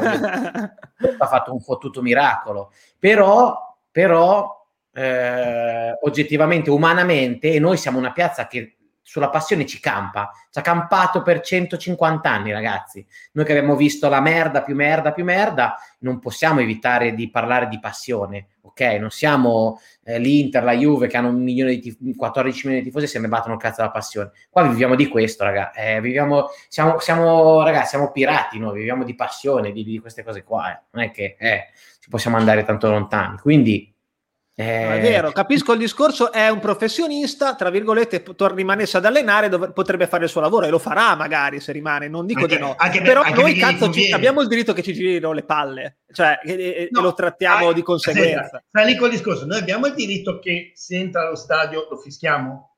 [1.17, 2.73] ha fatto un fottuto miracolo.
[2.99, 4.60] Però, però
[5.01, 10.63] eh, oggettivamente, umanamente, e noi siamo una piazza che sulla passione ci campa, ci ha
[10.63, 13.05] campato per 150 anni, ragazzi.
[13.33, 17.67] Noi che abbiamo visto la merda, più merda, più merda, non possiamo evitare di parlare
[17.69, 18.81] di passione, ok?
[19.01, 23.07] Non siamo eh, l'Inter, la Juve che hanno un milione tif- 14 milioni di tifosi
[23.07, 24.31] e se ne battono il cazzo della passione.
[24.49, 25.81] Qua viviamo di questo, ragazzi.
[25.81, 30.45] Eh, viviamo, siamo, siamo, ragazzi, siamo pirati, noi viviamo di passione, di, di queste cose
[30.45, 30.73] qua.
[30.73, 30.81] Eh.
[30.93, 31.69] Non è che eh,
[32.01, 33.39] ci possiamo andare tanto lontani.
[33.39, 33.90] Quindi
[34.61, 34.99] eh...
[34.99, 40.07] è vero, capisco il discorso, è un professionista, tra virgolette, rimanesse ad allenare, dov- potrebbe
[40.07, 42.75] fare il suo lavoro e lo farà magari se rimane, non dico anche, di no.
[42.77, 46.41] Anche Però anche noi cazzo ci, abbiamo il diritto che ci girino le palle, cioè
[46.45, 48.63] e, no, lo trattiamo ah, di conseguenza.
[48.69, 52.77] Sta lì col discorso, noi abbiamo il diritto che se entra allo stadio lo fischiamo.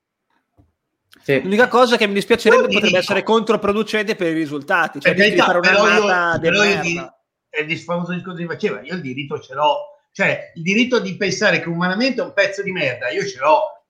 [1.22, 1.40] Sì.
[1.42, 2.98] L'unica cosa che mi dispiacerebbe potrebbe dico.
[2.98, 7.14] essere controproducente per i risultati, cioè per carità, fare una però io, però io
[7.48, 11.16] è il famoso discorso che faceva, io il diritto ce l'ho cioè, il diritto di
[11.16, 13.84] pensare che umanamente è un pezzo di merda, io ce l'ho.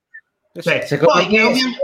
[0.61, 1.79] Cioè, secondo, poi, me, ovviamente...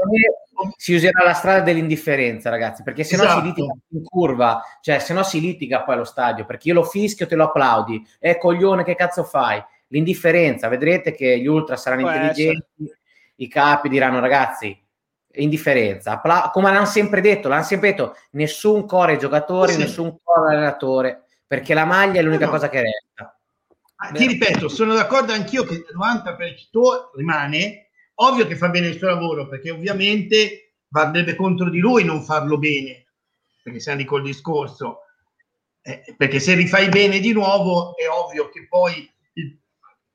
[0.77, 3.33] si userà la strada dell'indifferenza, ragazzi, perché se esatto.
[3.33, 6.75] no si litiga in curva, cioè se no si litiga poi allo stadio, perché io
[6.75, 9.61] lo fischio, te lo applaudi, eh coglione, che cazzo fai?
[9.87, 12.99] L'indifferenza, vedrete che gli ultra saranno Può intelligenti, essere.
[13.37, 14.79] i capi diranno ragazzi,
[15.33, 19.79] indifferenza, Appla- come l'hanno sempre detto, l'hanno sempre detto, nessun core giocatori, sì.
[19.79, 22.51] nessun core allenatore, perché la maglia è l'unica no.
[22.51, 23.33] cosa che resta.
[24.13, 29.07] Ti ripeto, sono d'accordo anch'io che il 90% rimane, ovvio che fa bene il suo
[29.07, 33.07] lavoro, perché ovviamente varrebbe contro di lui non farlo bene,
[33.61, 35.01] perché siamo di col discorso,
[35.81, 38.93] eh, perché se rifai bene di nuovo è ovvio che poi
[39.33, 39.59] il,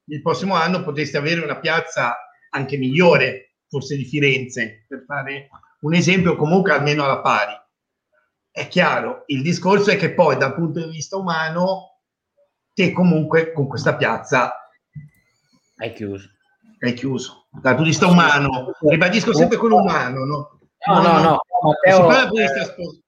[0.06, 2.16] il prossimo anno potresti avere una piazza
[2.50, 7.52] anche migliore, forse di Firenze, per fare un esempio comunque almeno alla pari.
[8.50, 11.93] È chiaro, il discorso è che poi dal punto di vista umano
[12.74, 14.68] che comunque con questa piazza
[15.76, 16.28] hai chiuso.
[16.80, 17.46] Hai chiuso.
[17.50, 20.58] Dal punto di vista umano, ribadisco sempre quello umano, no?
[20.87, 23.02] No, no, no, no, Matteo, eh,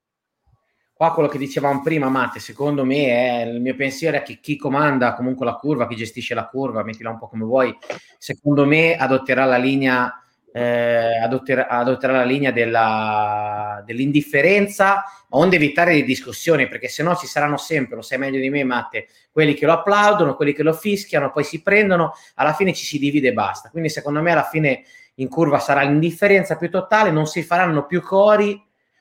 [0.94, 4.56] qua quello che dicevamo prima, Matte, secondo me è il mio pensiero è che chi
[4.56, 7.76] comanda comunque la curva, chi gestisce la curva, mettila un po' come vuoi,
[8.16, 10.25] secondo me adotterà la linea,
[10.56, 17.26] eh, adotterà, adotterà la linea della, dell'indifferenza, onde evitare le discussioni, perché se no ci
[17.26, 20.72] saranno sempre, lo sai meglio di me, Matte, quelli che lo applaudono, quelli che lo
[20.72, 23.68] fischiano, poi si prendono, alla fine ci si divide e basta.
[23.68, 24.82] Quindi secondo me alla fine
[25.16, 28.58] in curva sarà l'indifferenza più totale, non si faranno più cori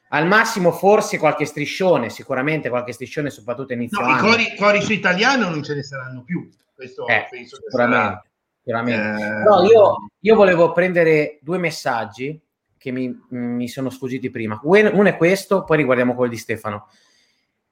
[0.10, 4.14] al massimo forse qualche striscione, sicuramente qualche striscione soprattutto inizio no.
[4.14, 8.30] I cori, cori, su italiano non ce ne saranno più, questo eh, penso sicuramente.
[8.66, 9.24] Sicuramente.
[9.24, 9.44] Eh...
[9.44, 12.40] No, io, io, volevo prendere due messaggi
[12.78, 14.60] che mi, mi sono sfuggiti prima.
[14.64, 16.88] Uno è questo, poi riguardiamo quello di Stefano.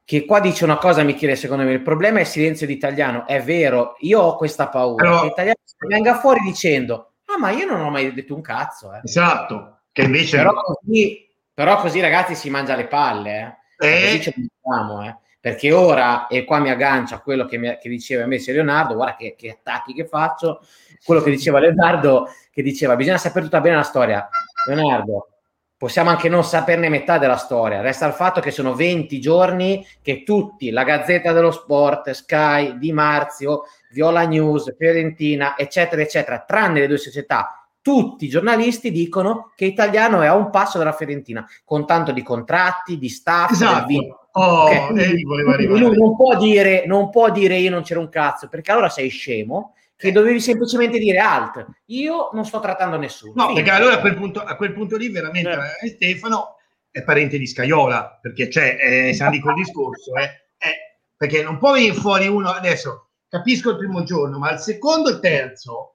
[0.06, 3.26] Che qua dice una cosa, Michele, secondo me il problema è il silenzio di italiano.
[3.26, 5.20] È vero, io ho questa paura Però...
[5.20, 8.94] che l'italiano venga fuori dicendo ah ma io non ho mai detto un cazzo.
[8.94, 9.02] Eh.
[9.04, 10.38] Esatto, che invece...
[10.38, 13.88] Però così però così ragazzi si mangia le palle, eh.
[13.88, 14.02] eh.
[14.06, 15.18] Così ci pensiamo, eh.
[15.44, 19.18] Perché ora, e qua mi aggancio a quello che, mi, che diceva invece Leonardo, guarda
[19.18, 20.62] che, che, attacchi che faccio,
[21.04, 24.30] quello che diceva Leonardo, che diceva bisogna sapere tutta bene la storia.
[24.66, 25.32] Leonardo,
[25.76, 30.24] possiamo anche non saperne metà della storia, resta il fatto che sono 20 giorni che
[30.24, 36.88] tutti, la Gazzetta dello Sport, Sky, Di Marzio, Viola News, Fiorentina, eccetera, eccetera, tranne le
[36.88, 41.86] due società tutti i giornalisti dicono che Italiano è a un passo dalla Fiorentina, con
[41.86, 44.22] tanto di contratti, di staff, esatto.
[44.36, 45.22] Oh, okay.
[45.22, 49.10] lui non può, dire, non può dire io non c'era un cazzo, perché allora sei
[49.10, 53.34] scemo che dovevi semplicemente dire alt, io non sto trattando nessuno.
[53.36, 55.88] No, perché allora a quel punto, a quel punto lì veramente eh.
[55.88, 56.58] Stefano
[56.90, 61.58] è parente di Scaiola, perché c'è, eh, siamo di quel discorso, eh, eh, perché non
[61.58, 65.94] può venire fuori uno, adesso capisco il primo giorno, ma il secondo e terzo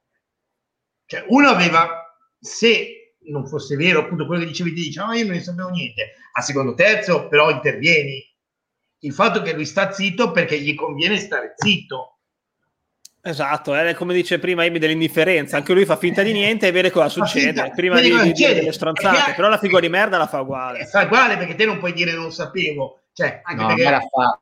[1.08, 5.24] cioè, uno aveva, se non fosse vero appunto quello che dicevi, ti dice, no, io
[5.24, 6.12] non ne sapevo niente.
[6.32, 8.22] A secondo terzo, però intervieni.
[9.00, 12.18] Il fatto che lui sta zitto perché gli conviene stare zitto.
[13.20, 16.90] Esatto, è come dice prima Amy dell'indifferenza, anche lui fa finta di niente e vede
[16.90, 20.26] cosa succede finta, prima di, di dire delle stronzate, però la figura di merda la
[20.26, 20.86] fa uguale.
[20.86, 23.90] Fa uguale perché te non puoi dire non sapevo, cioè anche no, perché...
[23.90, 24.40] La fa.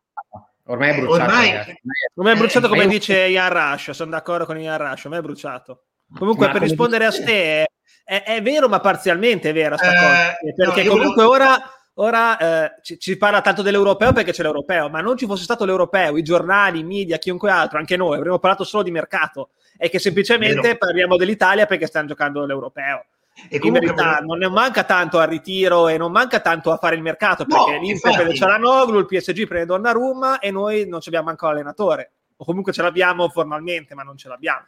[0.69, 1.23] Ormai è bruciato.
[1.23, 1.79] Ormai,
[2.15, 5.85] ormai è bruciato come dice Ian Rush, sono d'accordo con Ian Rush, ormai è bruciato.
[6.15, 7.23] Comunque, ma per rispondere dice...
[7.23, 7.67] a te,
[8.05, 10.55] è, è, vero, ma parzialmente è vera sta eh, cosa.
[10.55, 11.45] Perché no, comunque volevo...
[11.45, 11.63] ora,
[11.99, 15.65] ora eh, ci, ci, parla tanto dell'europeo perché c'è l'europeo, ma non ci fosse stato
[15.65, 19.51] l'europeo, i giornali, i media, chiunque altro, anche noi avremmo parlato solo di mercato.
[19.77, 20.77] È che semplicemente vero.
[20.79, 23.05] parliamo dell'Italia perché stanno giocando l'europeo.
[23.51, 26.97] E in verità non ne manca tanto al ritiro e non manca tanto a fare
[26.97, 31.27] il mercato perché no, l'Inter prende Cialanoglu, il PSG prende Donnarumma e noi non abbiamo
[31.27, 34.65] manco l'allenatore o comunque ce l'abbiamo formalmente ma non ce l'abbiamo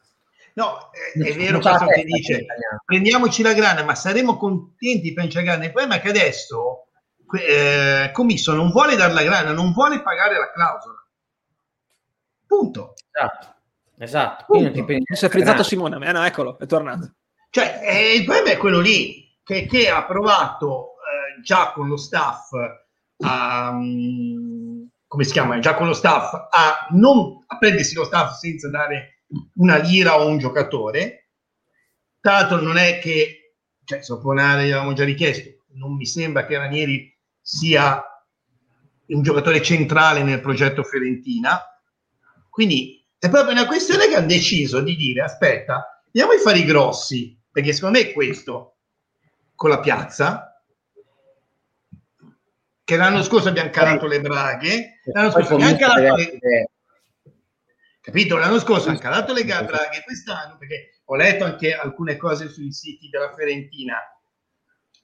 [0.58, 2.44] No, è, è vero questo che dice,
[2.84, 5.64] prendiamoci la grana, ma saremo contenti di prendere la grana.
[5.66, 6.87] Il problema è che adesso
[7.36, 11.06] eh, Commisso non vuole dare la grana, non vuole pagare la clausola.
[12.46, 12.94] Punto.
[13.10, 13.54] Esatto.
[13.98, 14.44] Esatto.
[14.46, 14.84] Punto.
[14.84, 17.12] Ti si è frizzato Simone, eh, no, eccolo, è tornato.
[17.50, 21.96] Cioè, eh, il problema è quello lì, che, che ha provato eh, già con lo
[21.96, 22.52] staff
[23.20, 23.70] a...
[23.70, 25.58] Um, come si chiama?
[25.58, 29.22] Già con lo staff a non a prendersi lo staff senza dare
[29.54, 31.30] una lira o un giocatore.
[32.20, 37.17] Tra l'altro non è che, cioè, Soponare avevamo già richiesto, non mi sembra che Ranieri
[37.48, 38.04] sia
[39.06, 41.58] un giocatore centrale nel progetto Fiorentina.
[42.50, 46.66] Quindi è proprio una questione che hanno deciso di dire, aspetta, andiamo a fare i
[46.66, 48.76] grossi, perché secondo me è questo,
[49.54, 50.62] con la piazza,
[52.84, 56.70] che l'anno scorso abbiamo calato le braghe, l'anno scorso abbiamo calato le,
[57.98, 58.36] Capito?
[58.36, 63.08] L'anno scorso hanno calato le Draghi quest'anno perché ho letto anche alcune cose sui siti
[63.08, 63.96] della Fiorentina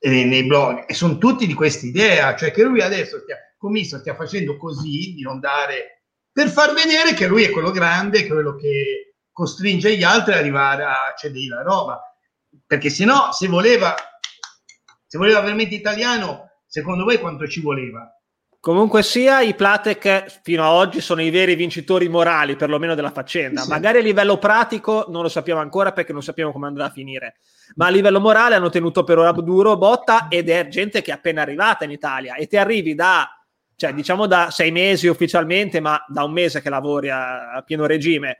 [0.06, 3.98] e nei blog e sono tutti di questa idea, cioè che lui adesso stia, commisso
[3.98, 8.54] stia facendo così di non dare per far vedere che lui è quello grande, quello
[8.54, 12.02] che costringe gli altri ad arrivare a cedere la roba.
[12.66, 13.94] Perché se no, se voleva,
[15.06, 18.13] se voleva veramente italiano, secondo voi quanto ci voleva?
[18.64, 23.60] Comunque sia, i Platek fino ad oggi sono i veri vincitori morali, perlomeno della faccenda.
[23.60, 23.68] Sì.
[23.68, 27.34] Magari a livello pratico non lo sappiamo ancora perché non sappiamo come andrà a finire.
[27.74, 31.14] Ma a livello morale hanno tenuto per ora duro botta ed è gente che è
[31.14, 33.38] appena arrivata in Italia e ti arrivi da,
[33.76, 37.84] cioè, diciamo da sei mesi ufficialmente, ma da un mese che lavori a, a pieno
[37.84, 38.38] regime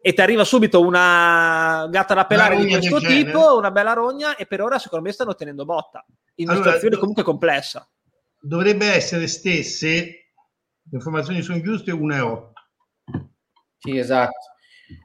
[0.00, 3.52] e ti arriva subito una gatta da pelare di questo tipo, genere.
[3.52, 6.04] una bella rogna e per ora secondo me stanno tenendo botta
[6.36, 7.88] in una allora, situazione comunque complessa
[8.40, 12.52] dovrebbe essere stesse, le informazioni sono giuste, 1,8.
[13.78, 14.48] Sì, esatto.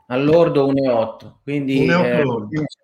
[0.07, 2.23] All'ordo 1,8, quindi eh,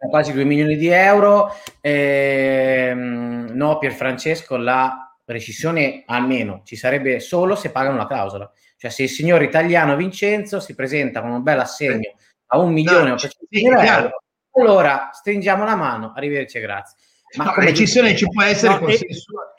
[0.09, 1.51] quasi 2 milioni di euro.
[1.79, 8.51] Eh, no, Pier Francesco, la rescissione almeno ci sarebbe solo se pagano la clausola.
[8.77, 12.15] Cioè se il signor italiano Vincenzo si presenta con un bel assegno
[12.47, 16.97] a un milione o sì, sì, euro, allora stringiamo la mano, arrivederci grazie.
[17.37, 18.87] Ma no, recessione ci può essere no.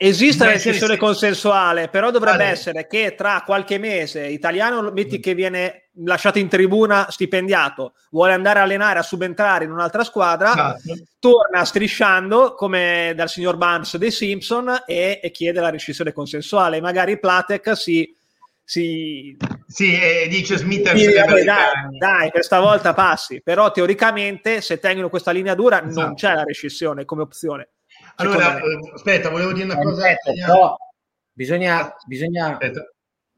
[0.05, 2.49] Esiste la recessione consensuale, però dovrebbe vale.
[2.49, 8.59] essere che tra qualche mese italiano metti che viene lasciato in tribuna stipendiato, vuole andare
[8.59, 11.03] a allenare, a subentrare in un'altra squadra, esatto.
[11.19, 16.81] torna strisciando come dal signor Barnes dei Simpson e, e chiede la rescissione consensuale.
[16.81, 18.13] Magari Platek si
[18.65, 19.35] si,
[19.67, 21.43] sì, eh, dice Smith sì, dai,
[21.97, 25.99] dai, questa volta passi però teoricamente se tengono questa linea dura esatto.
[25.99, 27.67] non c'è la rescissione come opzione
[28.15, 30.07] allora eh, aspetta volevo dire una cosa.
[30.07, 30.77] Aspetta, no,
[31.31, 32.51] bisogna, bisogna...
[32.53, 32.87] Aspetta,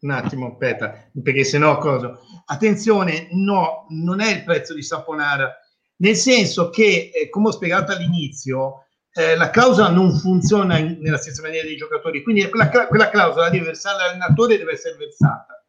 [0.01, 2.19] un attimo aspetta perché se no cosa?
[2.45, 5.53] Attenzione no non è il prezzo di Saponara.
[5.97, 8.85] Nel senso che eh, come ho spiegato all'inizio
[9.17, 13.49] eh, la clausola non funziona in, nella stessa maniera dei giocatori, quindi quella, quella clausola
[13.49, 15.63] deve versare l'allenatore deve essere versata.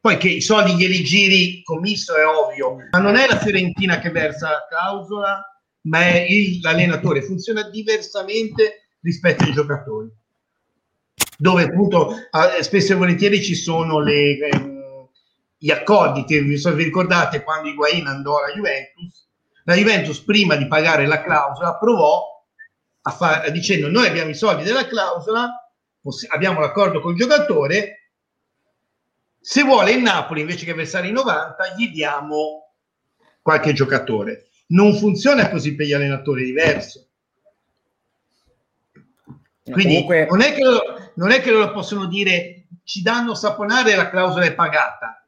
[0.00, 4.10] Poi che i soldi glieli giri commisso è ovvio, ma non è la Fiorentina che
[4.10, 5.53] versa la clausola,
[5.84, 7.22] ma è il, l'allenatore.
[7.22, 10.10] Funziona diversamente rispetto ai giocatori,
[11.38, 12.14] dove appunto
[12.56, 15.08] eh, spesso e volentieri ci sono le, ehm,
[15.58, 19.26] gli accordi che vi, vi ricordate quando Higuain andò alla Juventus.
[19.64, 22.34] La Juventus prima di pagare la clausola provò
[23.10, 25.50] far, dicendo noi abbiamo i soldi della clausola,
[26.28, 28.10] abbiamo l'accordo col giocatore,
[29.40, 32.72] se vuole il Napoli invece che versare i 90 gli diamo
[33.42, 34.48] qualche giocatore.
[34.66, 37.08] Non funziona così per gli allenatori, è diverso.
[39.62, 40.26] Quindi Comunque...
[40.30, 44.10] non, è che loro, non è che loro possono dire ci danno saponare e la
[44.10, 45.26] clausola è pagata.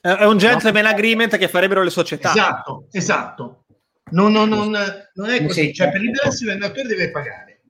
[0.00, 0.88] È un gentleman no.
[0.90, 2.30] agreement che farebbero le società.
[2.30, 3.64] Esatto, esatto.
[4.10, 7.60] No, no, no, non è così, cioè per liberarsi l'allenatore deve pagare.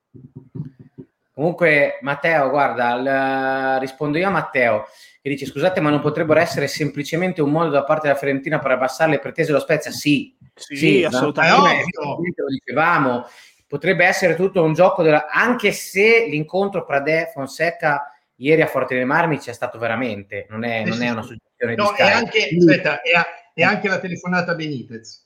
[1.32, 4.86] Comunque, Matteo, guarda, l- rispondo io a Matteo
[5.28, 8.70] che dice: Scusate, ma non potrebbero essere semplicemente un modo da parte della Fiorentina per
[8.70, 9.90] abbassare le pretese dello Spezia?
[9.90, 11.98] Sì, sì, sì assolutamente.
[12.00, 13.26] Lo dicevamo,
[13.66, 15.26] potrebbe essere tutto un gioco, della...
[15.28, 20.84] anche se l'incontro Pradè Fonseca ieri a Forte dei Marmi c'è stato veramente, non è,
[20.84, 25.24] non è una suggestione no, di No, e anche, aspetta, è, anche la telefonata Benitez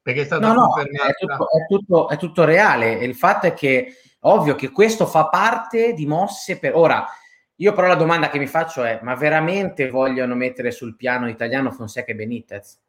[0.00, 2.98] perché è stato no, no, è tutto, è, tutto, è tutto reale.
[2.98, 7.06] E il fatto è che ovvio che questo fa parte di mosse per ora.
[7.56, 11.70] Io però la domanda che mi faccio è: ma veramente vogliono mettere sul piano italiano
[11.70, 12.80] Fonseca e Benitez?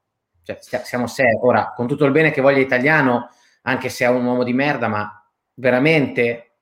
[0.44, 1.38] Cioè, siamo seri.
[1.42, 3.30] Ora, con tutto il bene che voglia italiano,
[3.64, 6.58] anche se è un uomo di merda, ma veramente,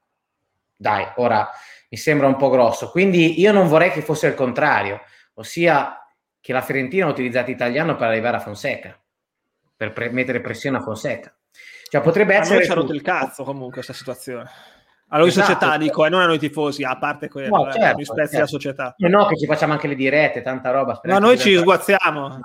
[0.75, 1.49] dai, ora
[1.89, 2.89] mi sembra un po' grosso.
[2.89, 5.01] Quindi io non vorrei che fosse il contrario,
[5.35, 5.97] ossia
[6.39, 8.97] che la Fiorentina ha utilizzato italiano per arrivare a Fonseca
[9.75, 11.33] per pre- mettere pressione a Fonseca.
[11.89, 12.55] Cioè, potrebbe essere.
[12.55, 14.49] A noi ci ha rotto il cazzo comunque questa situazione.
[15.13, 15.83] A noi esatto, società, certo.
[15.83, 18.39] dico, e non a noi tifosi, a parte quello, no, eh, certo, eh, certo.
[18.39, 18.95] la società.
[18.97, 20.99] E no, che ci facciamo anche le dirette, tanta roba.
[21.03, 22.39] No, noi ci sguazziamo.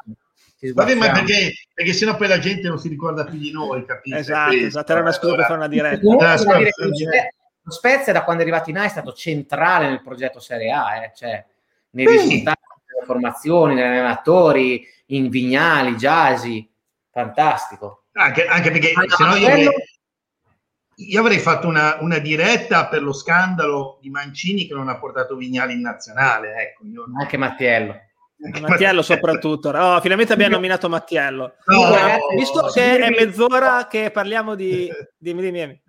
[0.74, 4.18] Vabbè, ma perché, perché sennò poi la gente non si ricorda più di noi, capite?
[4.18, 6.00] Esatto, esatto, era una scusa per fare una diretta.
[6.02, 11.04] lo Spezia da quando è arrivato in A è stato centrale nel progetto Serie A,
[11.04, 11.12] eh?
[11.14, 11.42] cioè
[11.90, 12.60] nei risultati,
[12.92, 16.68] nelle formazioni, negli allenatori, in Vignali, Giasi,
[17.10, 18.04] fantastico.
[18.12, 19.70] Anche, anche perché ah, se no io
[21.00, 25.36] io avrei fatto una, una, diretta per lo scandalo di Mancini che non ha portato
[25.36, 26.54] Vignali in nazionale.
[26.56, 27.04] Ecco, io...
[27.18, 27.94] Anche Mattiello.
[28.44, 29.68] Anche Mattiello soprattutto.
[29.68, 31.54] Oh, finalmente abbiamo nominato Mattiello.
[31.66, 34.90] No, ragazzi, visto no, che è mezz'ora che parliamo di...
[35.16, 35.82] Dimmi, dimmi.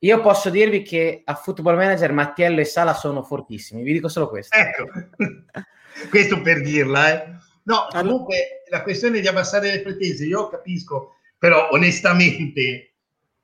[0.00, 4.28] Io posso dirvi che a Football Manager Mattiello e Sala sono fortissimi, vi dico solo
[4.28, 4.56] questo.
[4.56, 4.86] Ecco,
[6.10, 7.36] questo per dirla, eh.
[7.64, 12.87] No, comunque la questione di abbassare le pretese, io capisco, però onestamente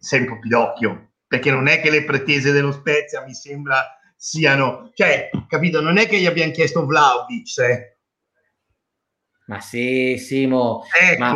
[0.05, 4.91] sei un po' pidocchio, perché non è che le pretese dello Spezia mi sembra siano,
[4.95, 7.99] cioè, capito, non è che gli abbiamo chiesto Vlaovic, eh.
[9.47, 11.21] Ma sì, Simo, ecco.
[11.23, 11.35] ma,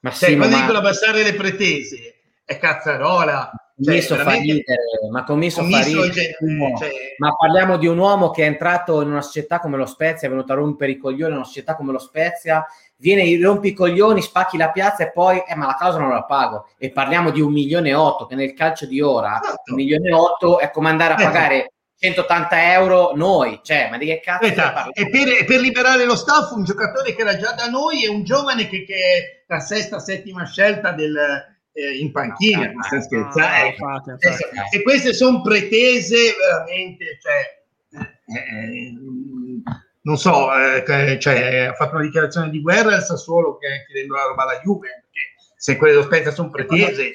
[0.00, 0.62] ma, cioè, Simo, quando ma...
[0.62, 3.50] dicono abbassare le pretese, è cazzarola,
[3.84, 4.76] Commisso cioè, fa ridere,
[5.10, 6.36] ma commisso, commisso fa ridere.
[6.78, 6.90] Cioè...
[7.18, 10.30] Ma parliamo di un uomo che è entrato in una società come lo Spezia, è
[10.30, 12.64] venuto a rompere i coglioni in una società come lo Spezia,
[12.96, 16.24] viene, rompi i coglioni, spacchi la piazza e poi, eh, ma la causa non la
[16.24, 16.68] pago.
[16.78, 19.70] E parliamo di un milione e otto, che nel calcio di ora, esatto.
[19.72, 21.24] un milione e otto è come andare a eh.
[21.24, 24.44] pagare 180 euro noi, cioè, ma di che cazzo?
[24.44, 28.08] Aspetta, e per, per, liberare lo staff, un giocatore che era già da noi e
[28.08, 31.14] un giovane che, che è la sesta, settima scelta del,
[31.72, 33.76] eh, in panchina, no, sta scherzando.
[33.78, 37.62] No, no, e queste sono pretese veramente, cioè,
[38.00, 38.94] eh, eh
[40.04, 44.24] non so, eh, cioè, ha fatto una dichiarazione di guerra al Sassuolo che chiedendo la
[44.24, 45.04] roba alla Juve,
[45.56, 47.12] se quelle dello Spezia sono pretese.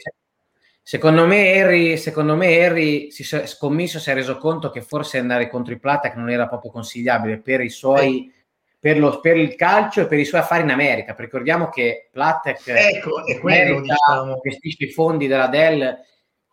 [0.82, 5.50] Secondo me Harry, secondo me Harry si, scommesso si è reso conto che forse andare
[5.50, 8.32] contro i Platek non era proprio consigliabile per i suoi
[8.88, 11.14] per, lo, per, il calcio e per i suoi affari in America.
[11.18, 14.40] Ricordiamo che Platek ecco, è quello, diciamo.
[14.42, 15.98] gestisce i fondi della Dell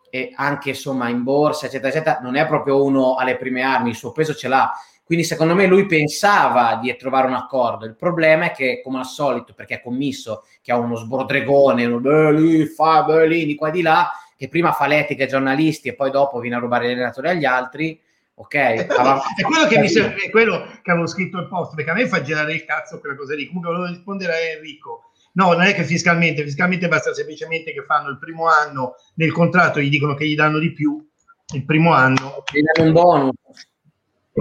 [0.09, 2.19] e anche insomma in borsa, eccetera, eccetera.
[2.21, 4.69] Non è proprio uno alle prime armi, il suo peso ce l'ha.
[5.05, 7.85] Quindi secondo me lui pensava di trovare un accordo.
[7.85, 12.01] Il problema è che, come al solito, perché è commisso, che ha uno sbrodregone, uno
[12.01, 15.87] beh, lì, fa, beh, lì, di qua di là, che prima fa l'etica ai giornalisti
[15.87, 17.97] e poi dopo viene a rubare gli allenatori agli altri,
[18.35, 18.55] ok?
[18.55, 21.91] È quello, è quello che mi sembra, è quello che avevo scritto il post, perché
[21.91, 23.47] a me fa girare il cazzo quella cosa lì.
[23.47, 25.11] Comunque volevo rispondere a Enrico.
[25.33, 29.81] No, non è che fiscalmente, fiscalmente basta semplicemente che fanno il primo anno nel contratto,
[29.81, 31.05] gli dicono che gli danno di più
[31.53, 32.43] il primo anno.
[32.51, 33.33] Gli danno un bonus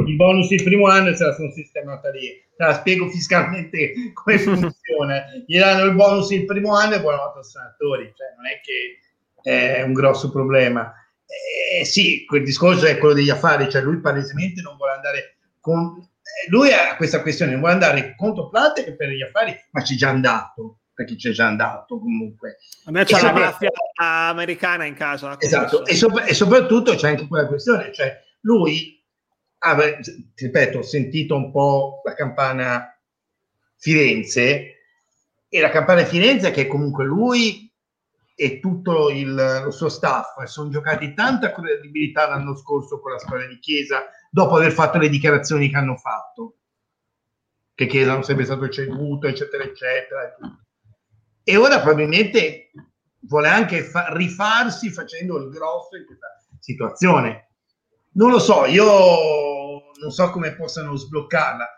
[0.03, 2.42] il bonus il primo anno e se la sono sistemata lì.
[2.57, 5.22] Te la spiego fiscalmente come funziona.
[5.47, 9.78] Gli danno il bonus il primo anno e buonanotte ai senatori, cioè non è che
[9.78, 10.92] è un grosso problema.
[11.80, 15.97] Eh, sì, quel discorso è quello degli affari, cioè lui palesemente non vuole andare con...
[15.99, 19.95] Eh, lui ha questa questione, non vuole andare contro Plate per gli affari, ma c'è
[19.95, 22.59] già andato perché c'è già andato comunque.
[22.85, 25.37] A me c'è e la mafia americana in casa.
[25.41, 28.95] Esatto, e, sopra- e, soprattutto c'è anche quella questione, cioè lui
[29.64, 29.99] ah, beh,
[30.35, 32.99] ripeto, ho sentito un po' la campana
[33.76, 34.76] Firenze
[35.49, 37.72] e la campana Firenze che comunque lui
[38.35, 43.47] e tutto il, lo suo staff sono giocati tanta credibilità l'anno scorso con la storia
[43.47, 46.57] di Chiesa dopo aver fatto le dichiarazioni che hanno fatto
[47.74, 50.37] che Chiesa non sarebbe stato ceduto eccetera eccetera
[51.45, 52.70] e ora probabilmente
[53.20, 56.26] vuole anche fa- rifarsi facendo il grosso in questa
[56.59, 57.45] situazione
[58.14, 58.85] non lo so, io
[60.01, 61.68] non so come possano sbloccarla.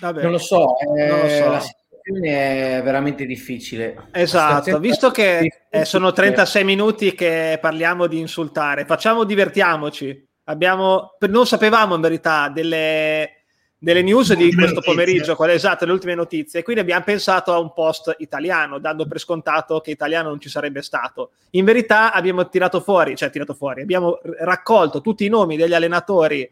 [0.00, 0.22] Vabbè.
[0.22, 1.50] Non lo so, eh, non lo so.
[1.50, 1.60] la
[2.04, 4.08] situazione è veramente difficile.
[4.12, 10.26] Esatto, visto che eh, sono 36 minuti che parliamo di insultare, facciamo divertiamoci.
[10.44, 13.44] Abbiamo, non sapevamo in verità delle
[13.84, 14.94] delle news di questo notizie.
[14.94, 16.62] pomeriggio, quelle esatte, le ultime notizie.
[16.62, 20.80] Quindi abbiamo pensato a un post italiano, dando per scontato che italiano non ci sarebbe
[20.80, 21.32] stato.
[21.50, 26.48] In verità abbiamo tirato fuori, cioè tirato fuori, abbiamo raccolto tutti i nomi degli allenatori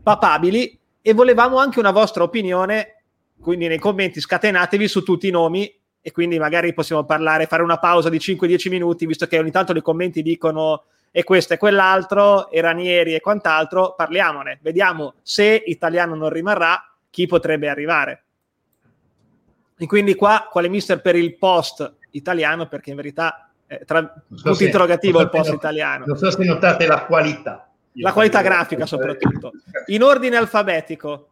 [0.00, 2.97] papabili e volevamo anche una vostra opinione,
[3.40, 7.78] quindi nei commenti scatenatevi su tutti i nomi e quindi magari possiamo parlare, fare una
[7.78, 12.50] pausa di 5-10 minuti, visto che ogni tanto nei commenti dicono e questo e quell'altro,
[12.50, 18.24] e Ranieri e quant'altro, parliamone, vediamo se italiano non rimarrà, chi potrebbe arrivare.
[19.76, 24.54] E quindi qua quale mister per il post italiano, perché in verità è tra punto
[24.54, 26.04] so interrogativo il post italiano.
[26.06, 27.70] Non so se notate la qualità.
[27.94, 29.52] La qualità grafica soprattutto.
[29.86, 31.28] In ordine alfabetico.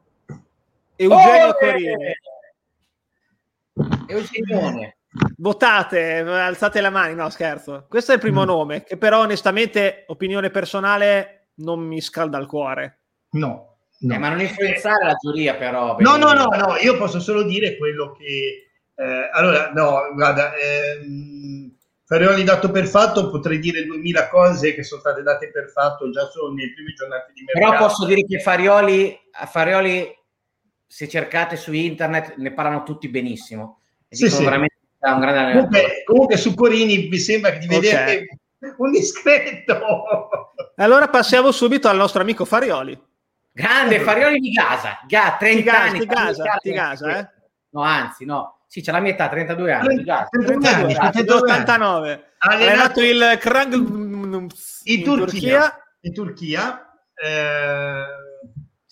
[0.97, 2.18] Eugenio oh, Corine.
[4.07, 4.94] Eugenio.
[5.38, 7.86] Votate, alzate la mano, no scherzo.
[7.88, 8.47] Questo è il primo mm.
[8.47, 13.01] nome, che però onestamente, opinione personale, non mi scalda il cuore.
[13.30, 13.78] No.
[14.01, 14.14] no.
[14.14, 15.97] Eh, ma non influenzare la giuria però.
[15.99, 18.62] No, no, no, no, io posso solo dire quello che...
[18.94, 21.74] Eh, allora, no, guarda, ehm,
[22.07, 26.24] Farioli dato per fatto, potrei dire duemila cose che sono state date per fatto già
[26.26, 27.72] solo nei primi giornate di mercato.
[27.72, 29.18] Però posso dire che Farioli,
[29.49, 30.14] Farioli
[30.87, 33.80] se cercate su internet, ne parlano tutti benissimo.
[34.09, 34.45] E sì, sì.
[34.45, 38.28] veramente è un grande comunque, comunque, su Corini mi sembra di vedere
[38.59, 38.74] okay.
[38.78, 40.28] un discreto.
[40.76, 42.99] Allora passiamo subito al nostro amico Farioli.
[43.53, 45.99] Grande Farioli di Gaza, Ga, 30 di anni.
[46.01, 47.28] Di Gaza, di Gaza, eh?
[47.70, 48.64] No, anzi, no.
[48.66, 50.05] Sì, c'è la mia età, 32 anni.
[50.05, 52.24] 32 anni, 89.
[52.39, 54.49] Ha allenato il Krang in,
[54.84, 55.82] in Turchia.
[56.01, 56.99] In Turchia.
[57.14, 58.26] Eh...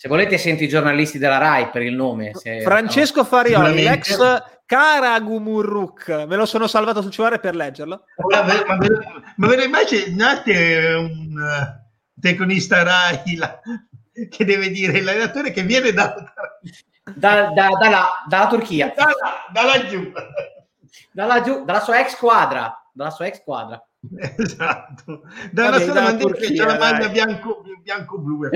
[0.05, 2.35] Se volete sento i giornalisti della RAI per il nome.
[2.35, 2.61] Se...
[2.61, 4.19] Francesco Farioli, l'ex
[4.67, 8.05] Karagumurruk, me lo sono salvato sul cellulare per leggerlo.
[8.31, 8.89] ma, ve, ma, ve,
[9.37, 13.59] ma ve lo immaginate un uh, tecnista Rai la,
[14.29, 16.15] che deve dire l'allenatore che viene da,
[17.15, 20.13] da, da, dalla, dalla Turchia, dalla, dalla giù.
[21.13, 23.83] Dalla, giù, dalla sua ex squadra, dalla sua ex squadra.
[24.37, 28.51] Esatto, dalla Vabbè, dalla Turchia, che c'è la maglia bianco, bianco-blu e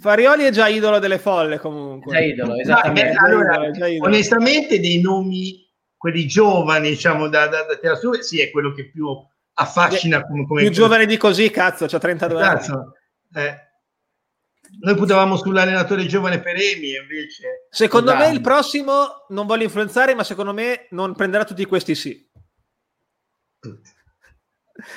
[0.00, 2.12] Farioli è già idolo delle folle comunque.
[2.12, 3.12] Già idolo, esattamente.
[3.12, 4.08] Ma, allora, già idolo.
[4.08, 9.06] Onestamente dei nomi, quelli giovani, diciamo, da, da, da su, sì, è quello che più
[9.54, 10.26] affascina.
[10.26, 12.72] Come, come più giovane di così, cazzo, c'ha 32 cazzo.
[13.32, 13.46] anni.
[13.48, 13.66] Eh.
[14.80, 17.66] Noi puntavamo sull'allenatore giovane per Emi, invece...
[17.70, 22.30] Secondo me il prossimo, non voglio influenzare, ma secondo me non prenderà tutti questi sì.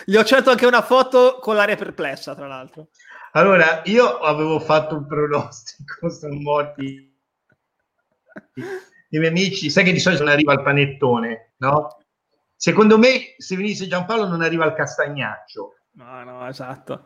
[0.06, 2.90] Gli ho certo anche una foto con l'aria perplessa, tra l'altro.
[3.34, 7.10] Allora, io avevo fatto un pronostico, sono morti
[9.10, 9.70] i miei amici.
[9.70, 11.98] Sai che di solito non arriva il panettone, no?
[12.62, 15.78] secondo me se venisse Giampaolo non arriva al castagnaccio.
[15.94, 17.06] No, no, esatto.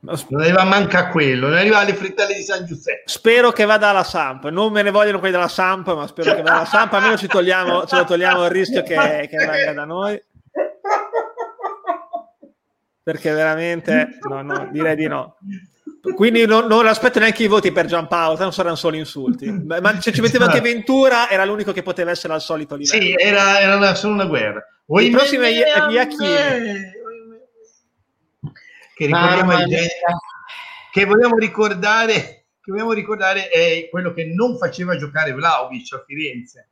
[0.00, 3.04] Non arriva manca quello, non arriva alle frittelle di San Giuseppe.
[3.06, 4.48] Spero che vada alla Samp.
[4.48, 6.92] Non me ne vogliono quelli della Samp, ma spero che vada alla Samp.
[6.92, 10.20] Almeno ci togliamo, ce lo togliamo il rischio che, che venga da noi.
[13.06, 15.36] Perché veramente, no, no, direi di no.
[16.12, 19.48] Quindi non, non aspetto neanche i voti per Giampaolo, non saranno solo insulti.
[19.64, 20.60] Ma se ci metteva anche.
[20.60, 23.00] Ventura, era l'unico che poteva essere al solito livello.
[23.00, 24.60] Sì, era, era una, solo una guerra.
[24.98, 26.94] il prossimo è Iachini
[28.96, 29.52] che ricordiamo
[30.90, 36.70] che vogliamo ricordare che vogliamo ricordare è quello che non faceva giocare Vlaovic a Firenze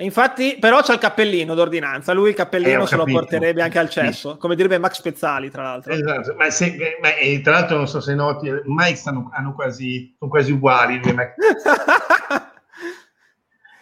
[0.00, 3.80] e infatti, però c'è il cappellino d'ordinanza, lui il cappellino eh, se lo porterebbe anche
[3.80, 5.92] al cesso, come direbbe Max Pezzali, tra l'altro.
[5.92, 7.08] Esatto, ma, se, ma
[7.42, 11.00] tra l'altro non so se noti, ormai stanno, hanno quasi, sono quasi uguali.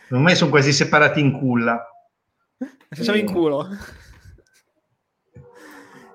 [0.08, 1.86] ormai sono quasi separati in culla.
[2.88, 3.68] Se sono in culo.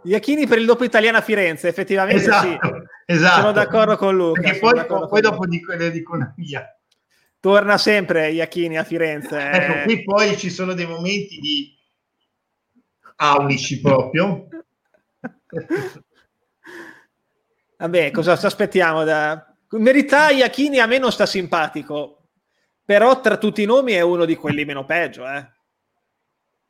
[0.02, 2.58] Iachini per il dopo italiano a Firenze, effettivamente esatto, sì.
[3.06, 3.40] Esatto.
[3.42, 4.42] Sono d'accordo con Luca.
[4.42, 6.66] Perché poi, poi dopo dico, le dico una mia.
[7.42, 9.38] Torna sempre Iachini a Firenze.
[9.52, 11.78] Ecco, qui poi ci sono dei momenti di
[13.18, 14.48] aulici proprio.
[17.78, 19.04] Vabbè, cosa ci aspettiamo?
[19.04, 19.54] Da...
[19.72, 22.30] In verità Iachini a me non sta simpatico,
[22.86, 25.60] però tra tutti i nomi è uno di quelli meno peggio, eh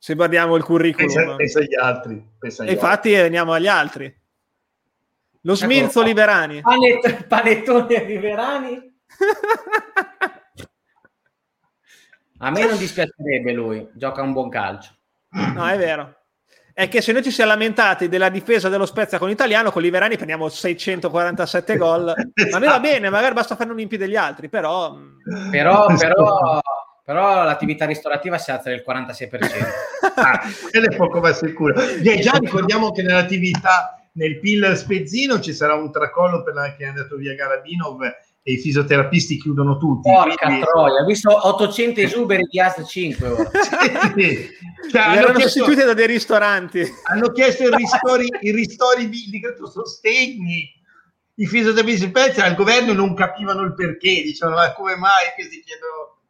[0.02, 1.06] se guardiamo il curriculum.
[1.06, 2.28] Pensa, pensa agli altri.
[2.36, 3.22] Pensa agli Infatti altri.
[3.22, 4.20] veniamo agli altri.
[5.42, 6.60] Lo Smilzo ecco, Liberani.
[6.60, 8.96] Panet- panettone Liberani.
[12.42, 14.90] A me non dispiacerebbe lui, gioca un buon calcio.
[15.54, 16.16] No, è vero.
[16.74, 20.16] È che se noi ci siamo lamentati della difesa dello Spezia con l'italiano, con Liberani
[20.16, 22.08] prendiamo 647 gol.
[22.52, 24.96] A me va bene, magari basta fare un impi degli altri, però...
[25.50, 26.60] Però, però
[27.04, 29.28] però l'attività ristorativa si alza del 46%.
[30.14, 30.40] ah,
[30.70, 31.80] è poco ma sicuro.
[31.80, 36.84] E già ricordiamo che nell'attività nel PIL Spezzino ci sarà un tracollo per la, che
[36.84, 37.98] è andato via Garabinov
[38.44, 40.10] e i fisioterapisti chiudono tutti.
[40.10, 40.64] Porca quindi...
[40.64, 43.50] troia, ho visto 800 esuberi di AS 5 ora.
[44.16, 44.48] sì,
[44.90, 46.82] Cioè, hanno chiesto, sostituiti da dei ristoranti.
[47.04, 49.40] Hanno chiesto i ristori, i ristori di, di
[49.70, 50.80] sostegni.
[51.34, 55.62] I fisioterapisti Spezia al governo non capivano il perché, dicevano ma come mai che si
[55.64, 56.20] chiedono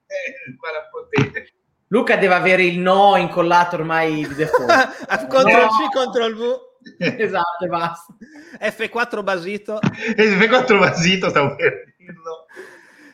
[1.89, 5.05] Luca deve avere il no incollato ormai di default.
[5.29, 5.69] Ctrl no.
[5.69, 6.71] C, Ctrl V.
[7.21, 8.15] esatto, basta.
[8.59, 9.79] F4 basito.
[10.17, 12.47] F4 basito, stavo per dirlo.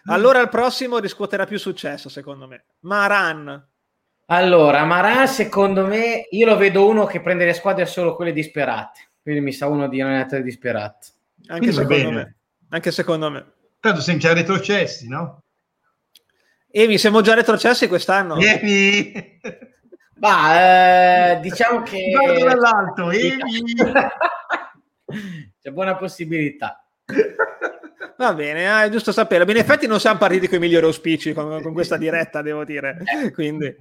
[0.07, 2.65] Allora il prossimo riscuoterà più successo, secondo me.
[2.81, 3.69] Maran.
[4.27, 9.11] Allora, Maran, secondo me, io lo vedo uno che prende le squadre solo quelle disperate.
[9.23, 11.09] Quindi mi sa uno di allenatore disperato.
[11.49, 12.37] Anche secondo me.
[12.71, 13.53] Anche secondo me.
[13.81, 15.43] Tanto siamo già retrocessi, no?
[16.71, 18.37] Emi, siamo già retrocessi quest'anno.
[18.37, 19.39] Emi!
[20.17, 22.11] Ma eh, diciamo che...
[22.11, 23.75] Guardo dall'alto, Emi!
[25.61, 26.88] C'è buona possibilità.
[28.17, 29.49] Va bene, ah, è giusto sapere.
[29.51, 32.99] In effetti non siamo partiti con i migliori auspici con, con questa diretta, devo dire.
[33.33, 33.75] Quindi,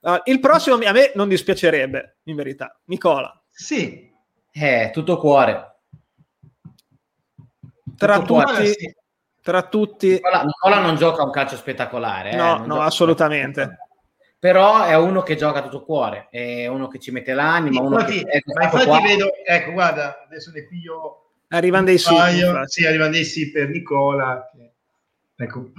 [0.00, 2.78] uh, il prossimo a me non dispiacerebbe, in verità.
[2.84, 3.42] Nicola.
[3.50, 4.12] Sì.
[4.52, 5.76] Eh, tutto cuore.
[7.96, 8.44] Tra tutto tutti...
[8.44, 8.94] Cuore, sì
[9.46, 10.08] tra tutti.
[10.08, 12.32] Nicola, Nicola non gioca un calcio spettacolare.
[12.32, 12.36] Eh?
[12.36, 13.78] No, no assolutamente.
[14.40, 17.80] Però è uno che gioca tutto cuore, è uno che ci mette l'anima.
[17.80, 19.00] Uno infatti, che, ecco, ma infatti qua.
[19.00, 21.25] vedo, ecco, guarda, adesso ne piglio.
[21.48, 22.14] Arrivano dei sì.
[22.64, 24.50] Sì, arrivano dei sì per Nicola.
[24.52, 24.72] Che...
[25.44, 25.70] Ecco.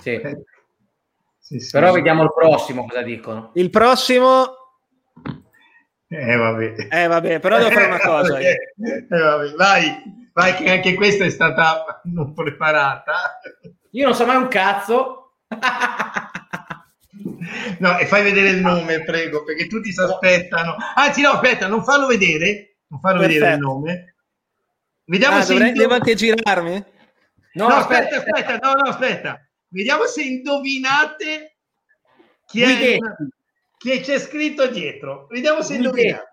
[0.00, 0.10] Sì.
[0.10, 0.44] Eh,
[1.38, 3.50] sì, sì, Però vediamo il prossimo cosa dicono.
[3.54, 4.58] Il prossimo
[6.10, 6.88] eh vabbè.
[6.90, 8.38] Eh vabbè, però devo fare una cosa.
[8.40, 8.56] eh,
[9.08, 9.52] vabbè.
[9.54, 10.16] Vai.
[10.32, 13.40] Vai che anche questa è stata non preparata.
[13.90, 15.40] Io non so mai un cazzo.
[17.78, 20.76] no, e fai vedere il nome, prego, perché tutti si aspettano.
[20.94, 22.76] Anzi, no, aspetta, non farlo vedere.
[22.86, 23.40] Non farlo Perfetto.
[23.40, 24.14] vedere il nome.
[25.08, 26.84] Vediamo ah, se dovrei, devo anche girarmi?
[27.54, 29.48] No, no aspetta, aspetta, aspetta, no, no, aspetta.
[29.68, 31.56] Vediamo se indovinate
[32.44, 32.98] chi è,
[33.78, 35.26] chi c'è scritto dietro.
[35.30, 36.28] Vediamo se indovinate.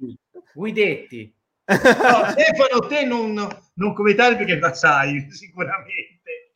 [0.53, 1.34] Guidetti.
[1.65, 3.34] No, Stefano, te non,
[3.76, 6.51] non commentare perché la sai, sicuramente.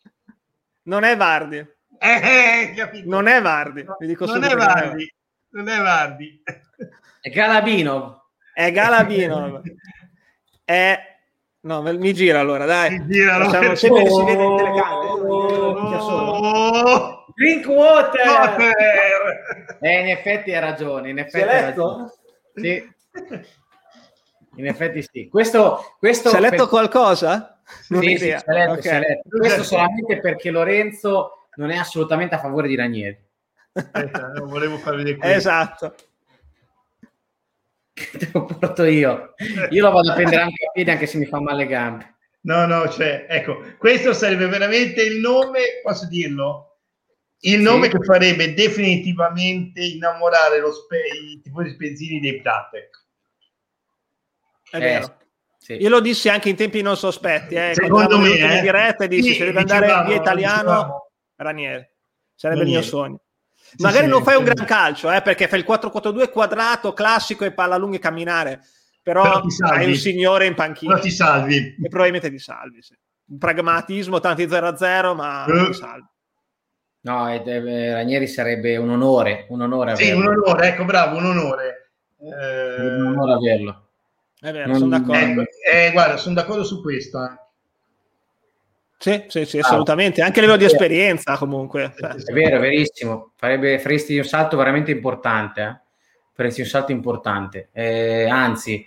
[0.83, 1.57] Non è Vardi.
[1.57, 3.83] Eh, eh non è Vardi.
[3.83, 5.13] No, non, è Vardi.
[5.51, 6.43] non è Vardi.
[7.21, 8.23] È Galabinov.
[8.53, 9.61] È Galabinov.
[10.65, 11.18] è...
[11.61, 12.99] No, mi gira allora, dai.
[12.99, 13.75] Mi gira, Facciamo...
[13.75, 15.11] Se oh, si vede in telecamera.
[15.11, 18.27] Oh, Drinkwater!
[18.27, 19.77] Water.
[19.81, 21.09] Eh, in effetti hai ragione.
[21.09, 22.11] In effetti hai ragione.
[22.55, 22.89] Sì.
[24.55, 25.27] In effetti sì.
[25.27, 26.67] Questo, questo si è letto per...
[26.67, 27.59] qualcosa?
[27.89, 28.99] Non sì, sì, letto, okay.
[28.99, 29.37] letto.
[29.37, 33.17] Questo solamente perché Lorenzo non è assolutamente a favore di Ranieri.
[33.73, 35.37] Aspetta, non volevo farvi vedere questo.
[35.37, 35.95] Esatto.
[38.17, 39.33] te lo porto io.
[39.69, 42.17] Io lo vado a prendere anche a piedi anche se mi fa male le gambe.
[42.41, 46.77] No, no, cioè, ecco, questo sarebbe veramente il nome, posso dirlo?
[47.41, 47.91] Il nome sì.
[47.91, 53.05] che farebbe definitivamente innamorare lo spe- i tifosi spenzini dei Platek.
[54.71, 55.17] È eh, vero.
[55.57, 55.73] Sì.
[55.73, 57.55] Io lo dissi anche in tempi non sospetti.
[57.55, 58.55] Eh, Secondo me, eh.
[58.55, 61.87] in diretta e dissi: sì, se deve andare via italiano, Ranieri
[62.35, 62.69] sarebbe Ranieri.
[62.69, 63.21] il mio sogno.
[63.69, 67.51] Sì, Magari non fai un gran calcio, eh, perché fai il 4-4-2 quadrato classico e
[67.51, 68.61] palla lunga e camminare,
[69.01, 70.93] però, però hai un signore in panchina.
[70.93, 71.75] Però ti salvi.
[71.81, 72.81] E probabilmente ti salvi.
[72.81, 72.97] Sì.
[73.27, 75.65] Un pragmatismo, tanti 0-0, ma uh.
[75.67, 76.07] ti salvi.
[77.01, 81.25] No, ed, eh, Ranieri sarebbe un onore, un onore Sì, un onore, ecco, bravo, un
[81.25, 81.91] onore.
[82.19, 82.81] Eh...
[82.81, 83.89] Un onore averlo.
[84.39, 84.77] È vero, non...
[84.77, 85.41] sono d'accordo.
[85.41, 87.23] Eh, eh, guarda, sono d'accordo su questo.
[87.23, 87.48] Eh.
[89.01, 91.93] Sì, sì, sì, assolutamente, anche a livello di esperienza comunque.
[91.95, 95.79] È vero, è verissimo, Farebbe, faresti un salto veramente importante, eh?
[96.33, 98.85] faresti un salto importante, eh, anzi,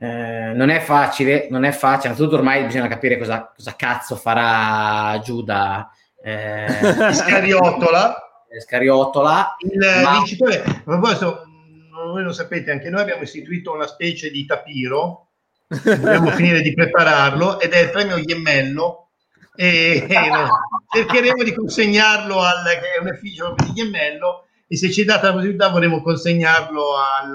[0.00, 5.18] eh, non è facile, non è facile, innanzitutto ormai bisogna capire cosa, cosa cazzo farà
[5.20, 5.90] Giuda
[6.22, 6.66] eh,
[7.12, 8.44] Scariottola.
[8.60, 9.56] Scariottola.
[9.60, 10.12] Il ma...
[10.12, 11.44] vincitore, a proposito,
[12.06, 15.28] voi lo sapete, anche noi abbiamo istituito una specie di tapiro,
[15.66, 19.07] dobbiamo finire di prepararlo, ed è il premio Iemmello,
[19.60, 20.48] e, e no,
[20.88, 25.32] cercheremo di consegnarlo al, che è un effigie di Iemmello, e se ci date la
[25.32, 27.34] possibilità vorremmo consegnarlo al,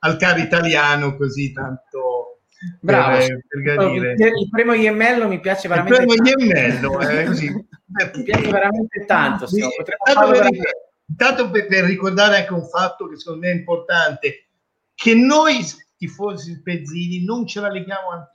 [0.00, 2.32] al caro italiano, così tanto
[2.80, 6.02] Bravo, per, per il primo Iemello mi piace veramente.
[6.02, 7.50] Il primo Iemello, eh, così.
[7.50, 9.46] mi piace veramente tanto.
[9.46, 9.60] Sì,
[10.04, 10.48] tanto, per,
[11.16, 14.46] tanto per, per, ricordare anche un fatto che secondo me è importante,
[14.94, 15.64] che noi
[15.96, 18.28] tifosi pezzini non ce la leghiamo.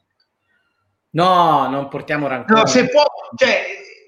[1.12, 2.60] No, non portiamo rancore.
[2.60, 3.03] No, se può,
[3.36, 3.66] cioè,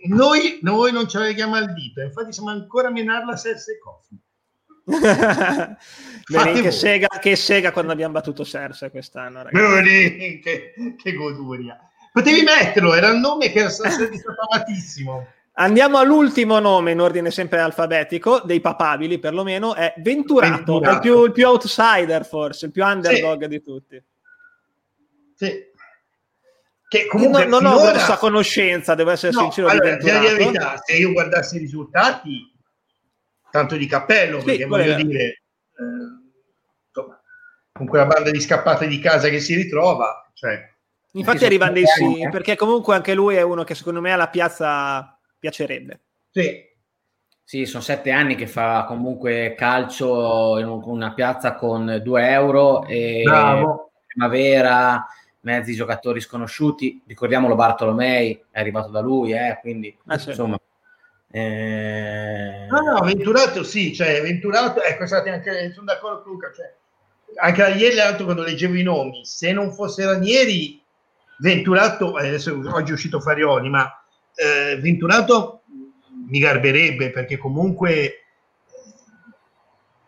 [0.08, 4.18] noi, noi non ce la leghiamo al dito, infatti siamo ancora a menarla Serse Coffee.
[6.30, 10.40] Bene, che, sega, che sega quando abbiamo battuto Serse quest'anno, ragazzi.
[10.40, 11.80] Che, che goduria.
[12.12, 14.10] Potevi metterlo, era il nome che era stato
[14.50, 15.28] amatissimo.
[15.54, 20.94] Andiamo all'ultimo nome in ordine sempre alfabetico, dei papabili perlomeno, è Venturato, Venturato.
[20.94, 23.48] Il, più, il, più, outsider forse, il più underdog sì.
[23.48, 24.04] di tutti.
[25.36, 25.69] Sì.
[26.90, 27.90] Che comunque non, non finora...
[27.90, 29.68] ho questa conoscenza, devo essere no, sincero.
[29.68, 32.52] Allora, di verità, se io guardassi i risultati,
[33.52, 35.42] tanto di cappello, sì, perché voglio dire, eh,
[36.88, 37.22] insomma,
[37.72, 40.68] con quella banda di scappate di casa che si ritrova, cioè,
[41.14, 45.18] Infatti arrivano dei sì, perché comunque anche lui è uno che secondo me alla piazza
[45.38, 46.02] piacerebbe.
[46.32, 46.68] Sì.
[47.44, 53.24] Sì, sono sette anni che fa comunque calcio in una piazza con due euro e
[53.24, 53.92] Bravo.
[54.06, 55.04] primavera,
[55.42, 57.02] mezzi giocatori sconosciuti.
[57.06, 60.30] Ricordiamolo, Bartolomei è arrivato da lui, eh, quindi ah, sì.
[60.30, 60.60] insomma
[61.32, 62.66] eh...
[62.70, 66.74] No, no, Venturato sì, cioè Venturato, ecco, state anche, sono d'accordo con Luca, cioè,
[67.36, 70.82] anche ieri l'altro quando leggevo i nomi, se non fosse Ranieri,
[71.38, 75.62] Venturato, eh, adesso oggi è uscito Farioli, ma eh, Venturato
[76.28, 78.24] mi garberebbe perché comunque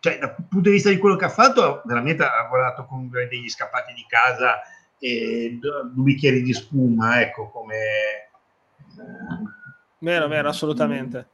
[0.00, 3.48] cioè, dal punto di vista di quello che ha fatto, veramente ha lavorato con degli
[3.48, 4.60] scappati di casa
[5.04, 7.76] e due bicchieri di spuma, ecco, come
[9.98, 11.28] Vero, vero, assolutamente.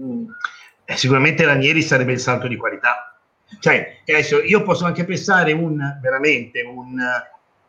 [0.00, 0.24] Mm.
[0.84, 3.16] Eh, sicuramente Ranieri sarebbe il salto di qualità.
[3.60, 6.98] Cioè, adesso io posso anche pensare un veramente un,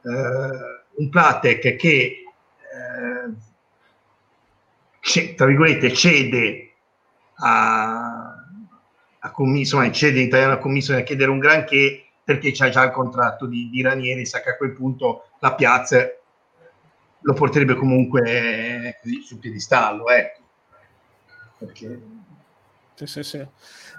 [0.02, 2.24] uh, un Platek che
[3.28, 3.36] uh,
[5.02, 6.74] c- tra virgolette cede
[7.36, 8.36] a,
[9.20, 12.92] a commissione, cede in italiano a commissione a chiedere un granché perché c'ha già il
[12.92, 16.10] contratto di, di Ranieri, sa che a quel punto la piazza
[17.20, 20.42] lo porterebbe comunque eh, così sul piedistallo, ecco
[21.66, 22.02] perché...
[22.96, 23.48] Sì, sì, sì.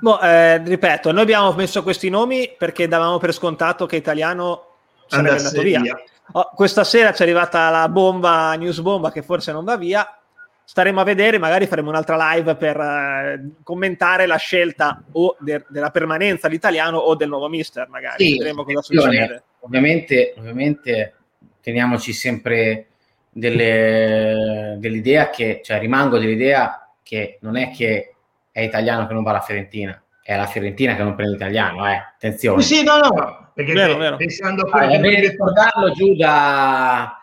[0.01, 4.67] Boh, eh, ripeto, noi abbiamo messo questi nomi perché davamo per scontato che italiano
[5.07, 5.81] sarebbe andato via.
[5.81, 6.03] via.
[6.33, 10.19] Oh, questa sera ci è arrivata la bomba, news bomba che forse non va via.
[10.67, 15.91] Staremo a vedere, magari faremo un'altra live per eh, commentare la scelta o de- della
[15.91, 18.25] permanenza dell'italiano o del nuovo mister, magari.
[18.25, 19.43] Sì, Vedremo cosa succede.
[19.61, 21.15] Ovviamente, ovviamente
[21.61, 22.87] teniamoci sempre
[23.31, 28.15] delle, dell'idea che, cioè rimango dell'idea che non è che
[28.51, 31.97] è italiano che non va alla Fiorentina, è la Fiorentina che non prende l'italiano, eh.
[31.97, 32.63] attenzione.
[32.63, 34.17] Sì, no, no, perché vero, vero.
[34.17, 35.21] pensando a quello ah, che...
[35.21, 37.21] ricordarlo giù da...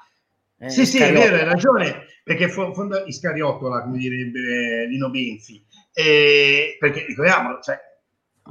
[0.59, 5.63] Eh, sì, sì, è vero, hai ragione, perché fonda Iscariottola, come direbbe Lino Benzi,
[5.93, 7.79] eh, perché ricordiamolo, cioè,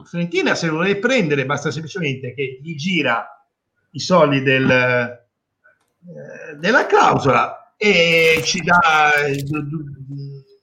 [0.05, 3.27] Fiorentina se lo vuole prendere basta semplicemente che gli gira
[3.93, 9.11] i soldi del, eh, della clausola e ci dà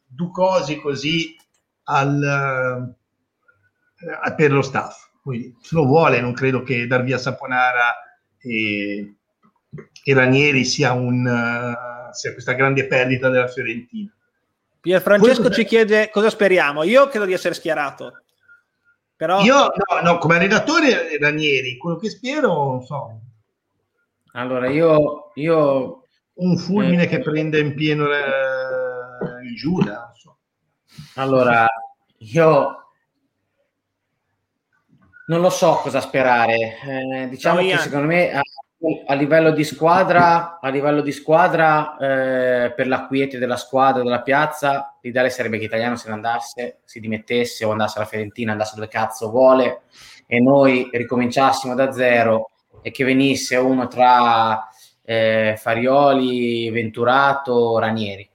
[0.06, 1.36] Ducosi così
[1.84, 2.96] al,
[4.00, 5.10] uh, per lo staff.
[5.22, 7.96] Quindi se lo vuole, non credo che dar via Saponara
[8.38, 9.16] e,
[10.04, 14.12] e Ranieri sia, un, uh, sia questa grande perdita della Fiorentina.
[14.80, 15.54] Pier Francesco Questo...
[15.54, 16.84] ci chiede cosa speriamo.
[16.84, 18.22] Io credo di essere schierato.
[19.16, 19.42] Però...
[19.42, 23.20] Io no, no, come allenatore Ranieri, quello che spero, non so.
[24.34, 26.04] Allora, io, io
[26.34, 30.12] un fulmine eh, che prende in pieno il Giuda.
[30.16, 30.38] So.
[31.16, 31.66] Allora,
[32.20, 32.92] io
[35.28, 36.78] non lo so cosa sperare.
[36.84, 38.42] Eh, diciamo no, che secondo me a,
[39.08, 44.22] a, livello di squadra, a livello di squadra eh, per la quiete della squadra, della
[44.22, 48.76] piazza, l'ideale sarebbe che Italiano se ne andasse, si dimettesse o andasse alla Fiorentina, andasse
[48.76, 49.82] dove cazzo vuole
[50.28, 52.52] e noi ricominciassimo da zero
[52.82, 54.68] e che venisse uno tra
[55.04, 58.30] eh, Farioli, Venturato, Ranieri.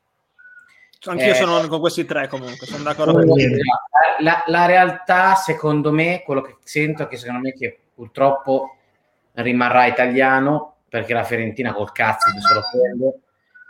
[1.04, 3.58] Anch'io eh, sono con questi tre comunque, sono d'accordo con te.
[4.20, 8.76] La, la, realtà, secondo me, quello che sento è che secondo me che purtroppo
[9.34, 13.20] rimarrà italiano perché la Fiorentina col cazzo di solo quello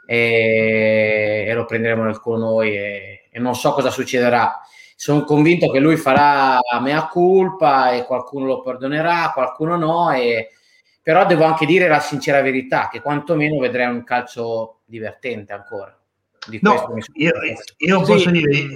[0.06, 4.60] e, e, lo prenderemo nel culo noi e, e non so cosa succederà.
[4.96, 10.50] Sono convinto che lui farà mea culpa e qualcuno lo perdonerà, qualcuno no e
[11.02, 15.96] però devo anche dire la sincera verità che quantomeno vedrei un calcio divertente ancora.
[16.46, 17.32] Di no, io,
[17.78, 18.12] io sì.
[18.12, 18.66] posso dire,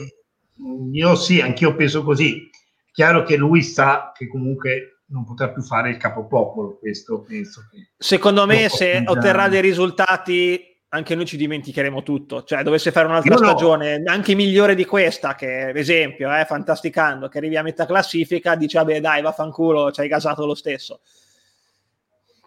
[0.92, 2.50] io sì, anch'io penso così.
[2.90, 7.88] Chiaro che lui sa che comunque non potrà più fare il capopopolo, questo penso che...
[7.96, 13.34] Secondo me se otterrà dei risultati anche noi ci dimenticheremo tutto, cioè dovesse fare un'altra
[13.34, 14.10] Io stagione no.
[14.10, 18.78] anche migliore di questa, che ad esempio, eh, fantasticando, che arrivi a metà classifica, dice
[18.78, 21.00] vabbè dai vaffanculo, ci hai gasato lo stesso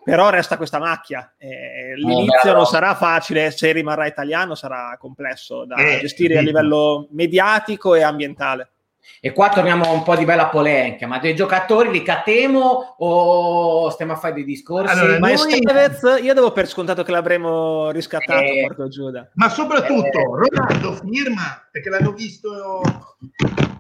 [0.10, 1.36] però resta questa macchia.
[1.38, 7.08] Eh, l'inizio non sarà facile, se rimarrà italiano sarà complesso da eh, gestire a livello
[7.12, 8.70] mediatico e ambientale.
[9.22, 13.90] E qua torniamo a un po' di bella polemica, ma dei giocatori li catemo o
[13.90, 14.98] stiamo a fare dei discorsi?
[14.98, 15.54] Allora, ma noi...
[15.54, 19.30] Estevez, io devo per scontato che l'avremo riscattato, eh, Giuda.
[19.34, 22.82] Ma soprattutto, eh, Ronaldo firma, perché l'hanno visto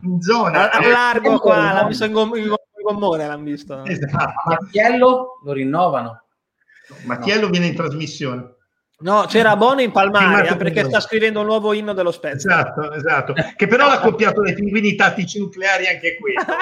[0.02, 0.72] in zona.
[0.72, 2.54] A, largo qua, l'hanno visto in, gom- in
[2.84, 3.86] gommone l'hanno visto.
[3.86, 4.34] Esatto.
[4.46, 6.24] Mattiello lo rinnovano.
[7.06, 7.50] Mattiello no.
[7.50, 8.56] viene in trasmissione.
[9.02, 12.60] No, c'era Bono in Palmaria perché sta scrivendo un nuovo inno dello Spezia.
[12.60, 13.34] Esatto, esatto.
[13.56, 16.54] Che però l'ha copiato dai pinguini tattici nucleari anche questo.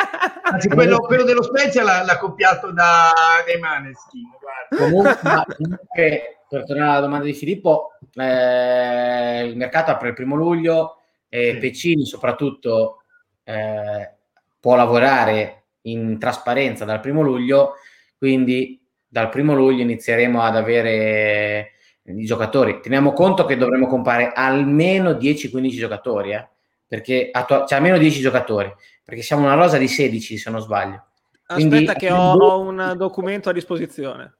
[0.43, 3.11] Anzi, quello, quello dello Spezia l'ha, l'ha copiato da,
[3.43, 4.21] dai Maneskin.
[4.69, 5.17] Comunque,
[5.57, 10.97] comunque, per tornare alla domanda di Filippo, eh, il mercato apre il primo luglio
[11.29, 11.57] e sì.
[11.57, 13.01] Pecini soprattutto
[13.43, 14.11] eh,
[14.59, 17.77] può lavorare in trasparenza dal primo luglio,
[18.17, 21.71] quindi dal primo luglio inizieremo ad avere
[22.15, 22.79] i giocatori.
[22.81, 26.47] Teniamo conto che dovremo comprare almeno 10-15 giocatori, eh?
[26.87, 31.05] perché attu- cioè almeno 10 giocatori, perché siamo una rosa di 16 se non sbaglio.
[31.45, 34.35] Quindi, Aspetta che ho, ho, un documento a disposizione.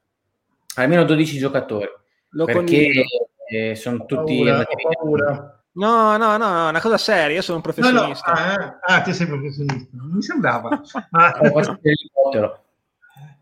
[0.76, 1.88] Almeno 12 giocatori.
[2.30, 3.04] Lo perché
[3.50, 4.44] eh, sono tutti...
[4.44, 8.32] Paura, No, no, no, una cosa seria, io sono un professionista.
[8.32, 8.78] No, no.
[8.80, 10.70] Ah, ah, ti sei professionista, non mi sembrava.
[11.10, 11.32] Ma...
[11.34, 11.48] eh,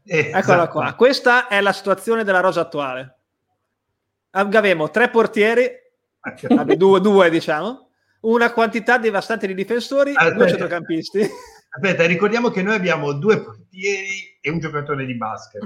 [0.04, 0.70] Eccola esatto.
[0.70, 3.20] qua, questa è la situazione della rosa attuale.
[4.36, 5.66] Abbiamo tre portieri,
[6.76, 7.88] due, due diciamo,
[8.20, 11.26] una quantità devastante di difensori, aspetta, due centrocampisti.
[11.70, 15.62] Aspetta, ricordiamo che noi abbiamo due portieri e un giocatore di basket.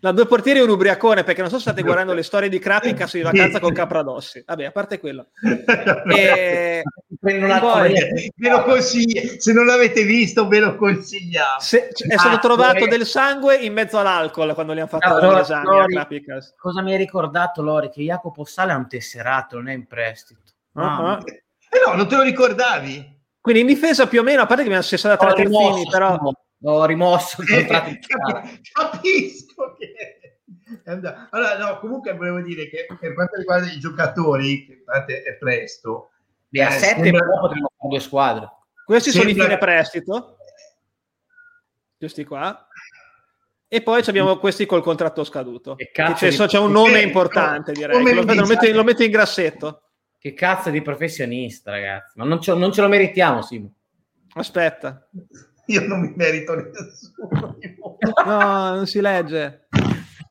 [0.00, 2.58] No, due portieri e un ubriacone, perché non so se state guardando le storie di
[2.58, 4.42] Krapikas in vacanza con Capradossi.
[4.44, 5.28] Vabbè, a parte quello.
[6.14, 6.82] e...
[7.18, 7.94] Poi...
[8.36, 11.60] Ve lo consiglio, se non l'avete visto, ve lo consigliamo.
[11.60, 12.88] Se, è stato ah, trovato eh...
[12.88, 16.06] del sangue in mezzo all'alcol quando gli hanno fatto no, l'esame Lori, a
[16.56, 17.90] Cosa mi hai ricordato, Lori?
[17.90, 20.40] Che Jacopo Sale è un tesserato, non è in prestito.
[20.72, 21.18] Uh-huh.
[21.68, 23.14] Eh no, non te lo ricordavi?
[23.40, 26.18] Quindi in difesa più o meno, a parte che mi hanno cessato tre terzini, però
[26.62, 27.90] ho rimosso il contratto.
[28.72, 30.40] capisco che...
[31.30, 36.10] Allora, no, comunque volevo dire che per quanto riguarda i giocatori, che è presto,
[36.48, 37.26] Beh, a 7 sembra...
[37.40, 38.50] potremmo fare due squadre.
[38.84, 39.30] Questi sembra...
[39.30, 40.36] sono i fine prestito,
[41.98, 42.66] questi qua.
[43.68, 45.74] E poi abbiamo questi col contratto scaduto.
[45.74, 46.36] C'è, di...
[46.36, 48.00] c'è, un nome importante, direi.
[48.02, 49.82] Lo, lo, metto, lo metto in grassetto.
[50.18, 52.18] Che cazzo di professionista, ragazzi.
[52.18, 53.72] Ma non ce, non ce lo meritiamo, Simo.
[54.34, 55.08] Aspetta.
[55.66, 57.58] Io non mi merito nessuno.
[58.24, 59.66] No, non si legge.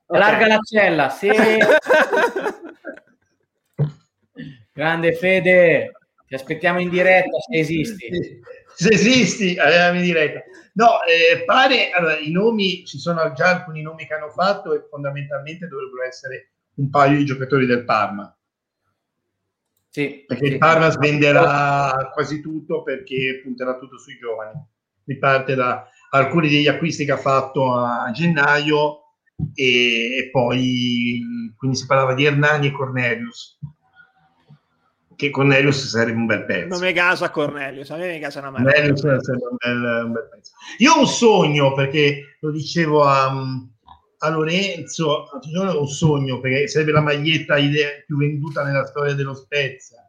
[0.08, 1.30] Larga la cella, sì.
[4.72, 5.92] Grande Fede,
[6.28, 8.40] ti aspettiamo in diretta se esisti.
[8.76, 10.42] Se esisti, arriviamo in diretta.
[10.74, 14.86] No, eh, pare, allora, i nomi, ci sono già alcuni nomi che hanno fatto e
[14.90, 18.36] fondamentalmente dovrebbero essere un paio di giocatori del Parma.
[19.90, 20.52] Sì, perché sì.
[20.54, 24.74] il Parma svenderà quasi tutto perché punterà tutto sui giovani
[25.06, 29.02] riparte da alcuni degli acquisti che ha fatto a gennaio
[29.54, 31.22] e, e poi
[31.58, 33.60] quindi si parlava di Hernani e Cornelius
[35.16, 36.68] che Cornelius sarebbe un bel pezzo.
[36.68, 38.66] Non mi gasa Cornelius, a me mi gasa una mano.
[38.66, 40.52] Cornelius sarebbe un bel, un bel pezzo.
[40.80, 43.32] Io ho un sogno, perché lo dicevo a,
[44.18, 47.56] a Lorenzo, ho un sogno, perché sarebbe la maglietta
[48.06, 50.00] più venduta nella storia dello Spezia.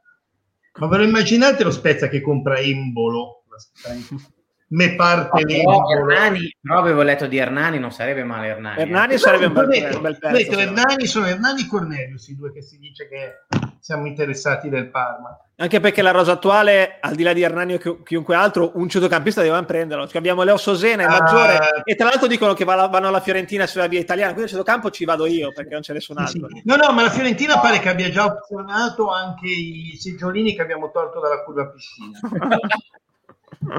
[0.78, 3.44] Ma ve lo immaginate lo Spezia che compra Embolo?
[4.68, 8.80] me parte no, però, Hernani, però avevo letto di Hernani, non sarebbe male Hernani.
[8.80, 9.18] Hernani eh.
[9.18, 10.36] sarebbe un bel, detto, bel pezzo.
[10.36, 13.44] Detto, Hernani sono Hernani e Cornelius, i due che si dice che
[13.78, 15.38] siamo interessati del Parma.
[15.58, 19.40] Anche perché la rosa attuale, al di là di Hernani o chiunque altro, un centrocampista
[19.40, 20.06] deve prenderlo.
[20.06, 23.66] Cioè abbiamo Leo Sosena e Maggiore, uh, e tra l'altro dicono che vanno alla Fiorentina
[23.66, 26.48] sulla via italiana, quindi al centrocampo ci vado io perché non c'è nessun altro.
[26.48, 26.62] Sì, sì.
[26.64, 30.90] No, no, ma la Fiorentina pare che abbia già opzionato anche i seggiolini che abbiamo
[30.90, 32.18] tolto dalla curva piscina.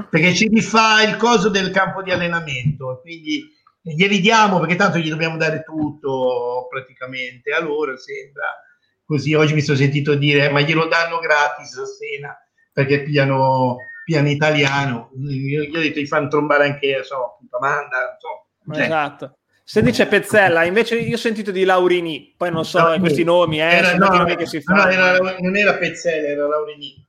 [0.10, 5.10] perché ci rifà il coso del campo di allenamento, quindi glieli diamo perché tanto gli
[5.10, 7.52] dobbiamo dare tutto praticamente.
[7.52, 8.64] Allora sembra
[9.06, 9.34] così.
[9.34, 12.38] Oggi mi sono sentito dire, ma glielo danno gratis a Sena
[12.72, 15.10] perché piano, piano italiano.
[15.18, 18.74] Io gli ho detto, gli fanno trombare anche, so, Amanda, so.
[18.74, 18.84] Cioè.
[18.84, 19.38] Esatto.
[19.64, 23.60] Se dice Pezzella, invece io ho sentito di Laurini, poi non so no, questi nomi,
[23.60, 24.84] eh, era, no, nomi che si fanno.
[24.84, 27.06] No, era, non era Pezzella, era Laurini.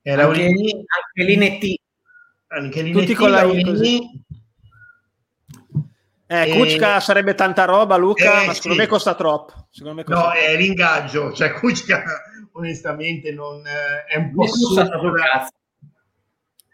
[0.00, 0.72] Era Laurini.
[0.72, 1.79] Anche Linetti
[2.52, 4.22] anche tutti con la I
[6.26, 6.56] eh, e...
[6.56, 8.82] Kuchka sarebbe tanta roba, Luca, eh, ma secondo sì.
[8.84, 9.52] me costa troppo.
[9.80, 10.36] Me costa no, troppo.
[10.36, 12.04] è l'ingaggio, cioè Kuchka
[12.52, 15.48] onestamente non eh, è un po' sopra.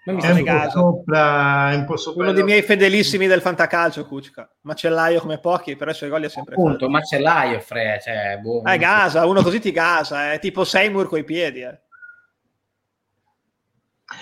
[0.04, 2.24] Non mi è un sopra, è un po' sopra.
[2.24, 4.48] Uno dei miei fedelissimi del fantacalcio, Kuchka.
[4.60, 6.90] Macellaio come pochi, però i suoi gol li ha sempre Appunto, fatto.
[6.90, 11.62] macellaio, Fre, cioè, boh, eh, gasa, uno così ti gasa, è tipo Seymour coi piedi,
[11.62, 11.80] eh.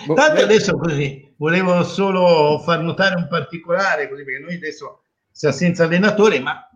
[0.05, 5.55] Boh, Tanto adesso così, volevo solo far notare un particolare, così perché noi adesso siamo
[5.55, 6.67] senza allenatore, ma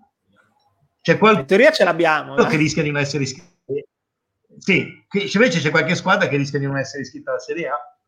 [1.02, 1.42] c'è qualcuno...
[1.42, 2.38] In teoria ce l'abbiamo.
[2.38, 2.46] Eh?
[2.46, 3.58] Che rischia di non essere iscritto.
[4.60, 7.99] Sì, invece c'è qualche squadra che rischia di non essere iscritta alla Serie A.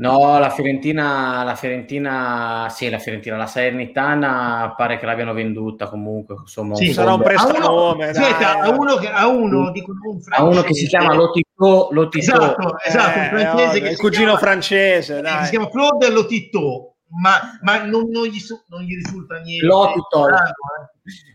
[0.00, 6.36] No, la Fiorentina, la Fiorentina, sì, la Fiorentina, la Salernitana pare che l'abbiano venduta comunque.
[6.40, 8.08] Insomma, sì, un sarà un prestanome.
[8.08, 12.32] Aspetta, a uno, che, a uno, dico, un a uno che si chiama Lotito, Lotito.
[12.32, 15.44] Esatto, esatto, eh, francese oh, il cugino chiama, francese, dai.
[15.44, 18.38] si chiama Claude Lotito, ma, ma non, non, gli,
[18.68, 19.66] non, gli, risulta niente.
[19.66, 20.28] Lotito.
[20.28, 20.32] Eh.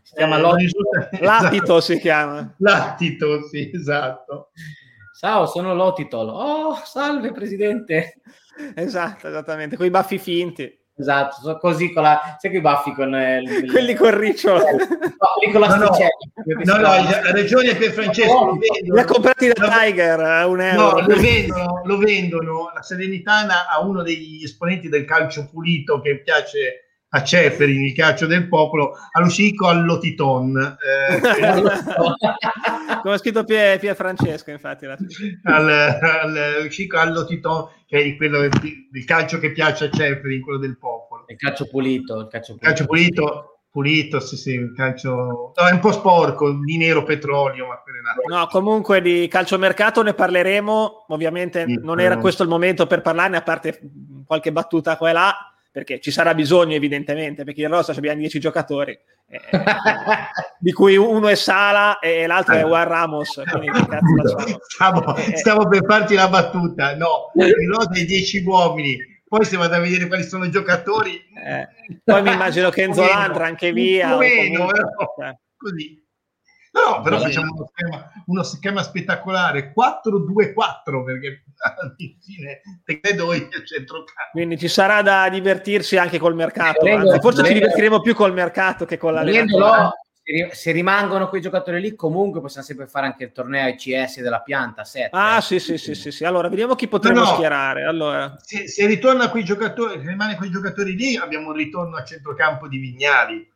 [0.02, 0.80] Si chiama eh, Lotito.
[1.20, 2.56] Latito si chiama.
[2.58, 4.50] Latito, sì, esatto.
[5.20, 6.30] Ciao, sono Lotitol.
[6.30, 8.22] Oh, salve presidente.
[8.76, 10.84] Esatto, esattamente, con i baffi finti.
[10.98, 12.38] Esatto, sono così con la...
[12.40, 13.14] Sai che i baffi con...
[13.14, 13.68] Eh, il...
[13.72, 14.60] Quelli con ricciolo.
[14.60, 15.90] No, con la no, no,
[16.64, 18.94] no, no, la regione per Francesco lo vendono.
[18.94, 21.02] Li ha comprati da Tiger a un euro.
[21.02, 22.72] No, lo vendono, lo vendono.
[22.74, 26.85] La Serenitana ha uno degli esponenti del calcio pulito che piace
[27.16, 30.58] a Ceferin, il calcio del popolo, all'uscico all'Otiton.
[30.58, 31.22] Eh,
[33.02, 34.86] Come ha scritto Pier, Pier Francesco, infatti.
[34.86, 35.00] al,
[35.44, 38.52] all'uscico all'Otiton, che è quello del,
[38.92, 41.24] del, calcio che piace a Ceferin, quello del popolo.
[41.28, 42.20] Il calcio pulito.
[42.20, 45.54] Il calcio pulito, calcio pulito, pulito sì, sì, il calcio...
[45.56, 47.68] No, è un po' sporco, di nero petrolio.
[47.68, 53.02] Ma no, comunque di calciomercato ne parleremo, ovviamente sì, non era questo il momento per
[53.02, 53.80] parlarne, a parte
[54.26, 58.40] qualche battuta qua e là perché ci sarà bisogno evidentemente, perché in rosa abbiamo 10
[58.40, 58.98] giocatori,
[59.28, 59.40] eh,
[60.58, 63.42] di cui uno è Sala e l'altro è Juan Ramos.
[64.70, 68.98] Stavo, eh, stavo, per farti la battuta, no, in rosa hai 10 uomini,
[69.28, 71.22] poi se vado a vedere quali sono i giocatori...
[71.46, 71.68] Eh,
[72.06, 74.16] poi mi immagino che Enzo Landra anche via.
[74.16, 76.05] Meno, comunque, così.
[76.76, 83.48] No, però facciamo uno schema, uno schema spettacolare 4-2-4 perché alla fine te credo io
[83.50, 84.32] al centrocampo.
[84.34, 86.86] Quindi ci sarà da divertirsi anche col mercato.
[86.86, 89.94] Anzi, forse ci divertiremo più col mercato che con la Lega.
[90.52, 94.84] Se rimangono quei giocatori lì, comunque possiamo sempre fare anche il torneo ICS della pianta
[94.84, 95.10] 7.
[95.12, 96.26] Ah, sì, sì, sì, sì, sì.
[96.26, 97.34] Allora, vediamo chi potremo no, no.
[97.34, 97.84] schierare.
[97.84, 98.36] Allora.
[98.42, 102.68] Se, se ritorna quei giocatori, se rimane quei giocatori lì, abbiamo un ritorno a centrocampo
[102.68, 103.48] di Vignali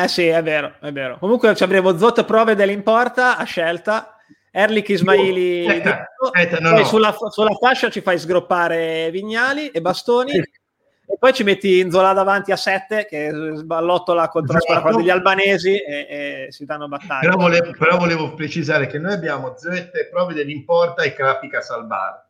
[0.00, 1.18] eh sì, è vero, è vero.
[1.18, 4.16] Comunque ci avremo Zot Prove dell'importa a scelta.
[4.52, 6.84] Erlich Ismaili aspetta, aspetta, no, no.
[6.84, 10.38] Sulla, sulla, fascia ci fai sgroppare Vignali e Bastoni sì.
[10.38, 14.72] e poi ci metti Inzola davanti a 7 che sballottola contro esatto.
[14.72, 18.98] la squadra degli albanesi e, e, si danno battaglia però volevo, però volevo, precisare che
[18.98, 22.24] noi abbiamo Zot Prove dell'importa e Krapica Salvar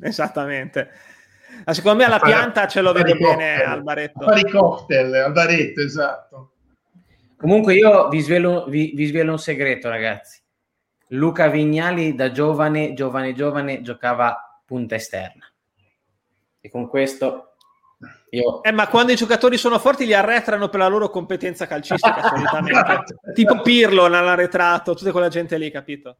[0.00, 0.90] esattamente
[1.64, 4.24] ma secondo me alla pianta ce lo vede bene Albaretto.
[4.24, 6.50] Fare i cocktail, Albaretto, esatto.
[7.36, 10.42] Comunque io vi svelo, vi, vi svelo un segreto, ragazzi.
[11.08, 15.44] Luca Vignali da giovane, giovane, giovane giocava punta esterna.
[16.60, 17.56] E con questo
[18.30, 18.62] Io...
[18.62, 23.16] Eh, ma quando i giocatori sono forti li arretrano per la loro competenza calcistica solitamente.
[23.34, 26.18] Tipo Pirlo nell'arretrato, tutta quella gente lì, capito?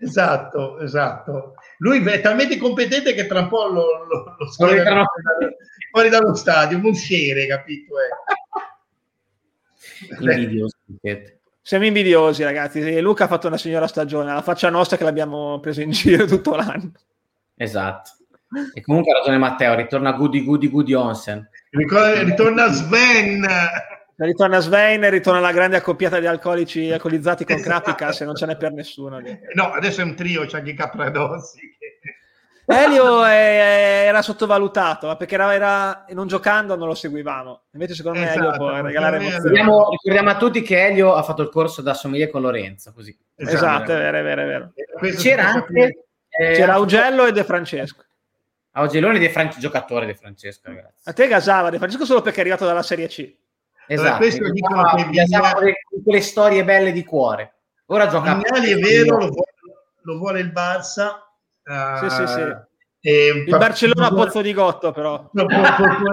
[0.00, 1.54] Esatto, esatto.
[1.78, 5.04] Lui è talmente competente che tra un po' lo, lo, lo fuori, dallo,
[5.90, 7.94] fuori dallo stadio, un fiere, capito?
[7.98, 8.08] Eh.
[10.32, 10.76] Invidioso.
[11.60, 13.00] Siamo invidiosi, ragazzi.
[13.00, 16.54] Luca ha fatto una signora stagione, la faccia nostra che l'abbiamo preso in giro tutto
[16.54, 16.92] l'anno.
[17.56, 18.10] Esatto.
[18.72, 21.48] E comunque ha ragione Matteo, ritorna Goody Goody Goody Onsen.
[21.70, 23.46] Ritorna Sven.
[24.20, 28.56] Ritorna Sven, ritorna la grande accoppiata di alcolici alcolizzati con Krapica se non ce n'è
[28.56, 29.20] per nessuno.
[29.54, 31.60] No, adesso è un trio, c'è anche Capradossi.
[32.66, 37.62] Elio è, era sottovalutato perché era, era, non giocando non lo seguivamo.
[37.72, 41.42] Invece, secondo esatto, me, Elio può regalare ricordiamo, ricordiamo, a tutti che Elio ha fatto
[41.42, 42.92] il corso da sommelier con Lorenzo.
[42.92, 43.16] Così.
[43.36, 44.42] Esatto, esatto è vero, è vero.
[44.42, 45.16] È vero.
[45.16, 48.04] C'era anche eh, c'era Augello e De Francesco.
[48.72, 51.08] Augellone De Fran- giocatore De Francesco, ragazzi.
[51.08, 53.34] A te gasava De Francesco solo perché è arrivato dalla Serie C.
[53.88, 55.40] Esatto, questo dicono che viene...
[56.04, 57.54] quelle, storie belle di cuore.
[57.86, 59.54] Ora gioca Vignali è vero, lo vuole,
[60.02, 61.12] lo vuole, il Barça.
[61.64, 63.10] Uh, sì, sì, sì.
[63.10, 64.24] il Barcellona vuole...
[64.26, 65.30] Pozzo di Gotto, però.
[65.32, 65.46] No,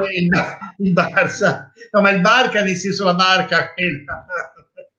[0.09, 0.29] il,
[0.77, 1.71] il Barça.
[1.91, 4.25] No, ma il Barca, nel senso la barca, quella,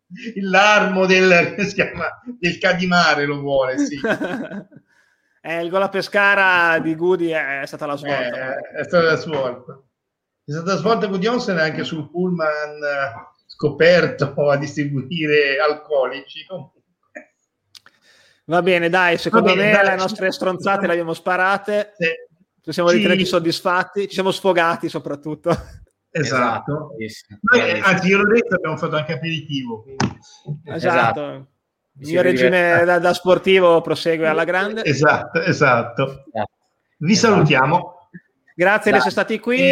[0.42, 1.54] l'armo del,
[2.38, 3.98] del Cadimare lo vuole, sì.
[5.48, 8.56] Eh, il gol a Pescara di Gudi è, è stata la svolta.
[8.58, 9.80] Eh, è stata la svolta.
[10.46, 16.46] È stata svolta con Johnson anche sul pullman eh, scoperto a distribuire alcolici.
[18.44, 21.94] Va bene, dai, secondo bene, me dai, le nostre stronzate le abbiamo sparate.
[21.96, 22.06] Sì.
[22.62, 22.96] Ci siamo sì.
[22.98, 25.50] ritenuti soddisfatti, ci siamo sfogati soprattutto.
[26.10, 26.92] Esatto.
[26.96, 27.38] esatto.
[27.40, 29.82] Noi, anzi, io l'ho detto, abbiamo fatto anche aperitivo.
[29.82, 30.16] Quindi.
[30.64, 30.70] Esatto.
[30.70, 31.46] esatto.
[31.98, 34.84] Il mio regime da, da, sportivo prosegue alla grande.
[34.84, 36.24] Esatto, esatto.
[36.98, 37.34] Vi esatto.
[37.34, 37.95] salutiamo.
[38.58, 39.70] Grazie di essere stati qui.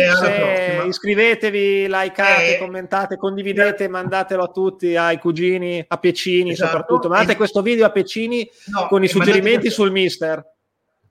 [0.87, 6.71] Iscrivetevi, likeate, eh, commentate, condividete, mandatelo a tutti, ai cugini, a Pecini esatto.
[6.71, 7.09] soprattutto.
[7.09, 7.37] Mandate e...
[7.37, 10.45] questo video a Pecini no, con i suggerimenti sul mister.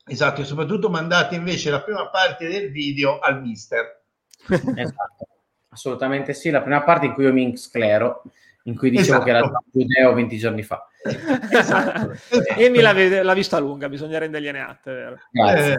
[0.06, 4.04] Esatto, e soprattutto mandate invece la prima parte del video al mister.
[4.46, 5.28] esatto,
[5.70, 6.52] assolutamente sì.
[6.52, 8.22] La prima parte in cui io mi sclero
[8.66, 9.24] in cui dicevo esatto.
[9.24, 9.64] che era esatto.
[9.72, 10.88] giudeo 20 giorni fa.
[11.52, 12.12] Esatto.
[12.12, 12.60] esatto.
[12.60, 14.92] Emi l'ha, l'ha, vista lunga, bisogna rendergliene atto.
[14.92, 15.18] Vero?
[15.32, 15.78] Eh,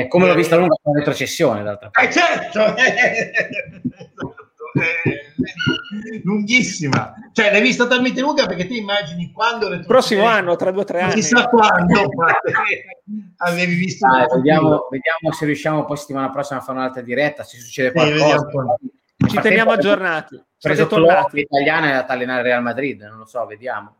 [0.00, 2.08] eh, come l'ho vista lunga con la retrocessione, d'altra parte.
[2.08, 2.74] Eh, certo!
[4.74, 10.70] Eh, lunghissima, cioè l'hai vista talmente lunga perché ti immagini quando il prossimo anno, tra
[10.70, 12.08] due o tre anni, chissà quando
[13.36, 14.08] avevi visto.
[14.08, 17.44] Dai, vediamo, vediamo, se riusciamo poi settimana prossima a fare un'altra diretta.
[17.44, 18.48] Se succede qualcosa,
[19.28, 21.36] ci teniamo aggiornati preso tornati.
[21.36, 23.96] l'italiana è andata a allenare Real Madrid, non lo so, vediamo.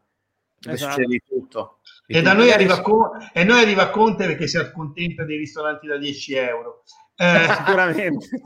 [0.68, 0.92] Esatto.
[0.92, 1.78] Succede di tutto.
[2.06, 2.24] E tutto.
[2.24, 6.34] da noi arriva, Co- e noi arriva Conte perché si accontenta dei ristoranti da 10
[6.34, 6.82] euro.
[7.16, 8.28] Eh, Sicuramente.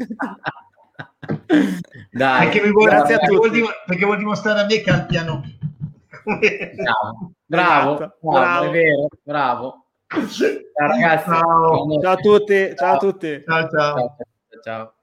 [2.10, 5.06] Dai, perché, vuole, grazie perché, vuol dim- perché vuol dimostrare a me che ha il
[5.06, 5.54] piano B.
[6.24, 8.18] Bravo, bravo, esatto.
[8.20, 9.86] bravo, bravo, è vero, bravo.
[10.08, 11.28] Ciao ragazzi.
[11.30, 13.42] Ciao, ciao a tutti, ciao, ciao a tutti.
[13.44, 13.68] ciao.
[13.68, 14.16] ciao.
[14.62, 14.95] ciao.